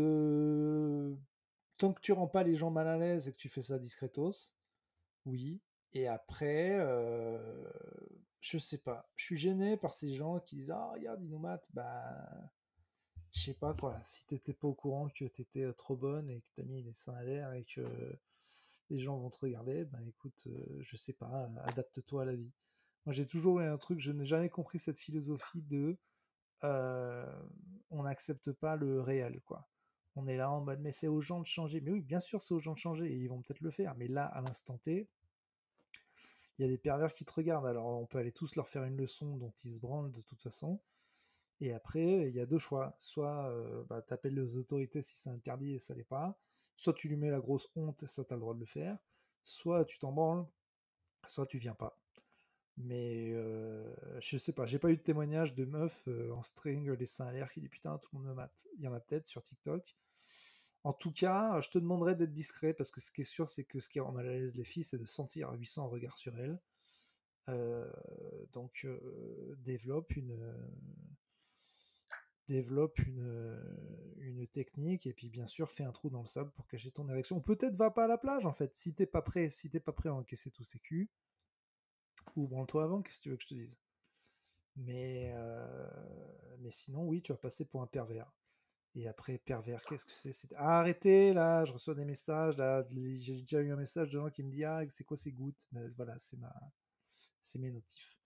tant 1.77 1.93
que 1.93 2.01
tu 2.01 2.11
rends 2.11 2.27
pas 2.27 2.43
les 2.43 2.55
gens 2.55 2.71
mal 2.71 2.87
à 2.87 2.97
l'aise 2.97 3.27
et 3.27 3.31
que 3.31 3.37
tu 3.37 3.49
fais 3.49 3.61
ça 3.61 3.77
discretos, 3.79 4.51
oui. 5.25 5.61
Et 5.93 6.07
après, 6.07 6.71
euh, 6.79 7.69
je 8.41 8.57
sais 8.57 8.77
pas. 8.77 9.09
Je 9.15 9.25
suis 9.25 9.37
gêné 9.37 9.77
par 9.77 9.93
ces 9.93 10.13
gens 10.13 10.39
qui 10.39 10.57
disent 10.57 10.71
Ah, 10.71 10.91
regarde, 10.93 11.21
il 11.23 11.29
nous. 11.29 11.39
Bah, 11.73 12.51
je 13.31 13.41
sais 13.41 13.53
pas 13.53 13.73
quoi. 13.73 13.99
Si 14.03 14.25
t'étais 14.25 14.53
pas 14.53 14.67
au 14.67 14.73
courant 14.73 15.09
que 15.09 15.25
t'étais 15.25 15.71
trop 15.73 15.95
bonne 15.95 16.29
et 16.29 16.41
que 16.41 16.47
t'as 16.55 16.63
mis 16.63 16.83
les 16.83 16.93
seins 16.93 17.15
à 17.15 17.23
l'air 17.23 17.53
et 17.53 17.63
que 17.65 17.81
les 18.89 18.99
gens 18.99 19.17
vont 19.17 19.29
te 19.29 19.39
regarder, 19.39 19.85
ben 19.85 20.01
écoute, 20.07 20.47
je 20.79 20.97
sais 20.97 21.13
pas, 21.13 21.49
adapte-toi 21.63 22.23
à 22.23 22.25
la 22.25 22.35
vie. 22.35 22.51
Moi, 23.05 23.13
j'ai 23.13 23.25
toujours 23.25 23.59
eu 23.59 23.65
un 23.65 23.77
truc, 23.77 23.99
je 23.99 24.11
n'ai 24.11 24.25
jamais 24.25 24.49
compris 24.49 24.79
cette 24.79 24.99
philosophie 24.99 25.61
de 25.61 25.97
on 26.63 28.03
n'accepte 28.03 28.51
pas 28.51 28.75
le 28.75 29.01
réel, 29.01 29.41
quoi. 29.45 29.67
On 30.15 30.27
est 30.27 30.37
là 30.37 30.49
en 30.49 30.61
mode, 30.61 30.79
mais 30.79 30.93
c'est 30.93 31.07
aux 31.07 31.21
gens 31.21 31.39
de 31.41 31.45
changer. 31.45 31.81
Mais 31.81 31.91
oui, 31.91 32.01
bien 32.01 32.19
sûr, 32.19 32.41
c'est 32.41 32.53
aux 32.53 32.59
gens 32.59 32.73
de 32.73 32.79
changer 32.79 33.05
et 33.11 33.15
ils 33.15 33.27
vont 33.27 33.41
peut-être 33.41 33.61
le 33.61 33.71
faire. 33.71 33.95
Mais 33.95 34.07
là, 34.07 34.25
à 34.25 34.41
l'instant 34.41 34.77
T, 34.77 35.09
il 36.57 36.61
y 36.61 36.65
a 36.65 36.69
des 36.69 36.77
pervers 36.77 37.13
qui 37.13 37.25
te 37.25 37.33
regardent. 37.33 37.67
Alors, 37.67 37.87
on 37.87 38.05
peut 38.05 38.17
aller 38.17 38.31
tous 38.31 38.55
leur 38.55 38.69
faire 38.69 38.85
une 38.85 38.95
leçon 38.95 39.35
dont 39.37 39.53
ils 39.63 39.73
se 39.75 39.79
branlent 39.79 40.11
de 40.11 40.21
toute 40.21 40.41
façon. 40.41 40.79
Et 41.59 41.73
après, 41.73 42.29
il 42.29 42.35
y 42.35 42.39
a 42.39 42.45
deux 42.45 42.59
choix. 42.59 42.95
Soit 42.97 43.49
euh, 43.49 43.83
bah, 43.89 44.01
tu 44.01 44.29
les 44.29 44.57
autorités 44.57 45.01
si 45.01 45.15
c'est 45.15 45.29
interdit 45.29 45.75
et 45.75 45.79
ça 45.79 45.93
l'est 45.93 46.03
pas. 46.03 46.37
Soit 46.77 46.93
tu 46.93 47.09
lui 47.09 47.17
mets 47.17 47.29
la 47.29 47.39
grosse 47.39 47.69
honte 47.75 48.05
ça, 48.05 48.23
tu 48.23 48.33
as 48.33 48.35
le 48.35 48.41
droit 48.41 48.53
de 48.53 48.59
le 48.59 48.65
faire. 48.65 48.97
Soit 49.43 49.85
tu 49.85 49.99
t'en 49.99 50.11
branles, 50.11 50.45
soit 51.27 51.45
tu 51.45 51.57
viens 51.57 51.75
pas. 51.75 51.97
Mais 52.77 53.31
euh, 53.33 53.95
je 54.19 54.37
sais 54.37 54.51
pas, 54.51 54.65
j'ai 54.65 54.79
pas 54.79 54.91
eu 54.91 54.97
de 54.97 55.01
témoignage 55.01 55.55
de 55.55 55.63
meufs 55.63 56.07
euh, 56.07 56.31
en 56.31 56.41
string, 56.41 56.91
les 56.91 57.05
seins 57.05 57.27
à 57.27 57.31
l'air, 57.31 57.51
qui 57.51 57.61
dit 57.61 57.69
putain, 57.69 57.97
tout 57.99 58.09
le 58.13 58.19
monde 58.19 58.27
me 58.29 58.33
mate. 58.33 58.67
Il 58.77 58.83
y 58.83 58.87
en 58.87 58.93
a 58.93 58.99
peut-être 58.99 59.27
sur 59.27 59.41
TikTok. 59.43 59.95
En 60.83 60.93
tout 60.93 61.11
cas, 61.11 61.59
je 61.61 61.69
te 61.69 61.79
demanderais 61.79 62.15
d'être 62.15 62.33
discret 62.33 62.73
parce 62.73 62.91
que 62.91 63.01
ce 63.01 63.11
qui 63.11 63.21
est 63.21 63.23
sûr, 63.23 63.49
c'est 63.49 63.63
que 63.63 63.79
ce 63.79 63.89
qui 63.89 63.99
rend 63.99 64.11
mal 64.11 64.27
à 64.27 64.31
l'aise 64.31 64.55
les 64.55 64.65
filles, 64.65 64.83
c'est 64.83 64.99
de 64.99 65.07
sentir 65.07 65.51
800 65.51 65.87
regards 65.87 66.17
sur 66.17 66.37
elles. 66.37 66.59
Euh, 67.49 67.91
donc, 68.51 68.85
développe 69.57 70.11
une 70.13 70.45
technique 74.47 75.07
et 75.07 75.13
puis 75.13 75.29
bien 75.29 75.47
sûr 75.47 75.71
fais 75.71 75.83
un 75.83 75.91
trou 75.91 76.09
dans 76.09 76.21
le 76.21 76.27
sable 76.27 76.51
pour 76.51 76.67
cacher 76.67 76.91
ton 76.91 77.07
érection. 77.09 77.39
Peut-être 77.39 77.75
va 77.75 77.89
pas 77.89 78.03
à 78.05 78.07
la 78.07 78.17
plage 78.17 78.45
en 78.45 78.53
fait. 78.53 78.75
Si 78.75 78.93
t'es 78.93 79.05
pas 79.05 79.21
prêt, 79.21 79.49
si 79.49 79.69
t'es 79.69 79.79
pas 79.79 79.91
prêt 79.93 80.09
à 80.09 80.13
encaisser 80.13 80.51
tous 80.51 80.65
ces 80.65 80.79
culs, 80.79 81.09
ou 82.35 82.47
branle-toi 82.47 82.83
avant, 82.83 83.01
qu'est-ce 83.01 83.17
que 83.19 83.23
tu 83.23 83.29
veux 83.29 83.37
que 83.37 83.43
je 83.43 83.47
te 83.47 83.53
dise? 83.53 83.77
Mais, 84.75 85.33
mais 86.59 86.71
sinon, 86.71 87.05
oui, 87.05 87.21
tu 87.21 87.31
vas 87.31 87.37
passer 87.37 87.65
pour 87.65 87.81
un 87.81 87.87
pervers. 87.87 88.31
Et 88.95 89.07
après, 89.07 89.37
pervers, 89.37 89.83
qu'est-ce 89.83 90.05
que 90.05 90.13
c'est? 90.13 90.53
Ah, 90.55 90.79
Arrêtez, 90.79 91.33
là, 91.33 91.65
je 91.65 91.73
reçois 91.73 91.95
des 91.95 92.05
messages, 92.05 92.55
là, 92.57 92.85
j'ai 92.89 93.41
déjà 93.41 93.61
eu 93.61 93.71
un 93.71 93.75
message 93.75 94.07
de 94.07 94.19
gens 94.19 94.29
qui 94.29 94.41
me 94.41 94.49
disent 94.49 94.63
Ah, 94.63 94.83
c'est 94.89 95.03
quoi 95.03 95.17
ces 95.17 95.31
gouttes? 95.31 95.67
Mais 95.73 95.87
voilà, 95.97 96.17
c'est 96.17 96.37
ma... 96.37 96.53
c'est 97.41 97.59
mes 97.59 97.71
notifs. 97.71 98.17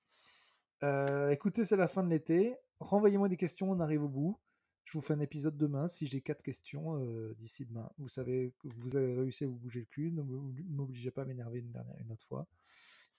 Écoutez, 1.32 1.66
c'est 1.66 1.76
la 1.76 1.88
fin 1.88 2.04
de 2.04 2.10
l'été. 2.10 2.56
Renvoyez-moi 2.80 3.30
des 3.30 3.38
questions, 3.38 3.70
on 3.72 3.80
arrive 3.80 4.04
au 4.04 4.08
bout. 4.08 4.40
Je 4.86 4.98
vous 4.98 5.02
fais 5.02 5.14
un 5.14 5.20
épisode 5.20 5.58
demain 5.58 5.88
si 5.88 6.08
j'ai 6.08 6.22
quatre 6.22 6.42
questions 6.42 6.98
d'ici 7.34 7.66
demain. 7.66 7.92
Vous 7.98 8.08
savez 8.08 8.54
que 8.60 8.68
vous 8.78 8.96
avez 8.96 9.14
réussi 9.14 9.44
à 9.44 9.48
vous 9.48 9.58
bouger 9.58 9.82
le 9.82 9.86
cul, 9.86 10.12
ne 10.12 10.22
m'obligez 10.22 11.12
pas 11.12 11.24
à 11.24 11.26
m'énerver 11.26 11.60
une, 11.60 11.72
dernière, 11.72 11.98
une 12.00 12.12
autre 12.12 12.26
fois. 12.26 12.48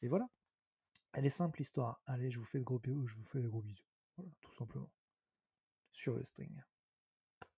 Et 0.03 0.09
voilà. 0.09 0.29
Elle 1.12 1.27
est 1.27 1.31
simple 1.31 1.59
l'histoire. 1.59 2.03
Allez, 2.07 2.31
je 2.31 2.38
vous 2.38 2.44
fais 2.44 2.59
de 2.59 2.64
gros 2.64 2.79
bisous, 2.79 3.07
je 3.07 3.16
vous 3.16 3.25
fais 3.25 3.40
de 3.40 3.49
gros 3.49 3.62
bisous. 3.62 3.85
Voilà, 4.16 4.31
tout 4.40 4.55
simplement. 4.55 4.90
Sur 5.92 6.14
le 6.14 6.25
string. 6.25 6.62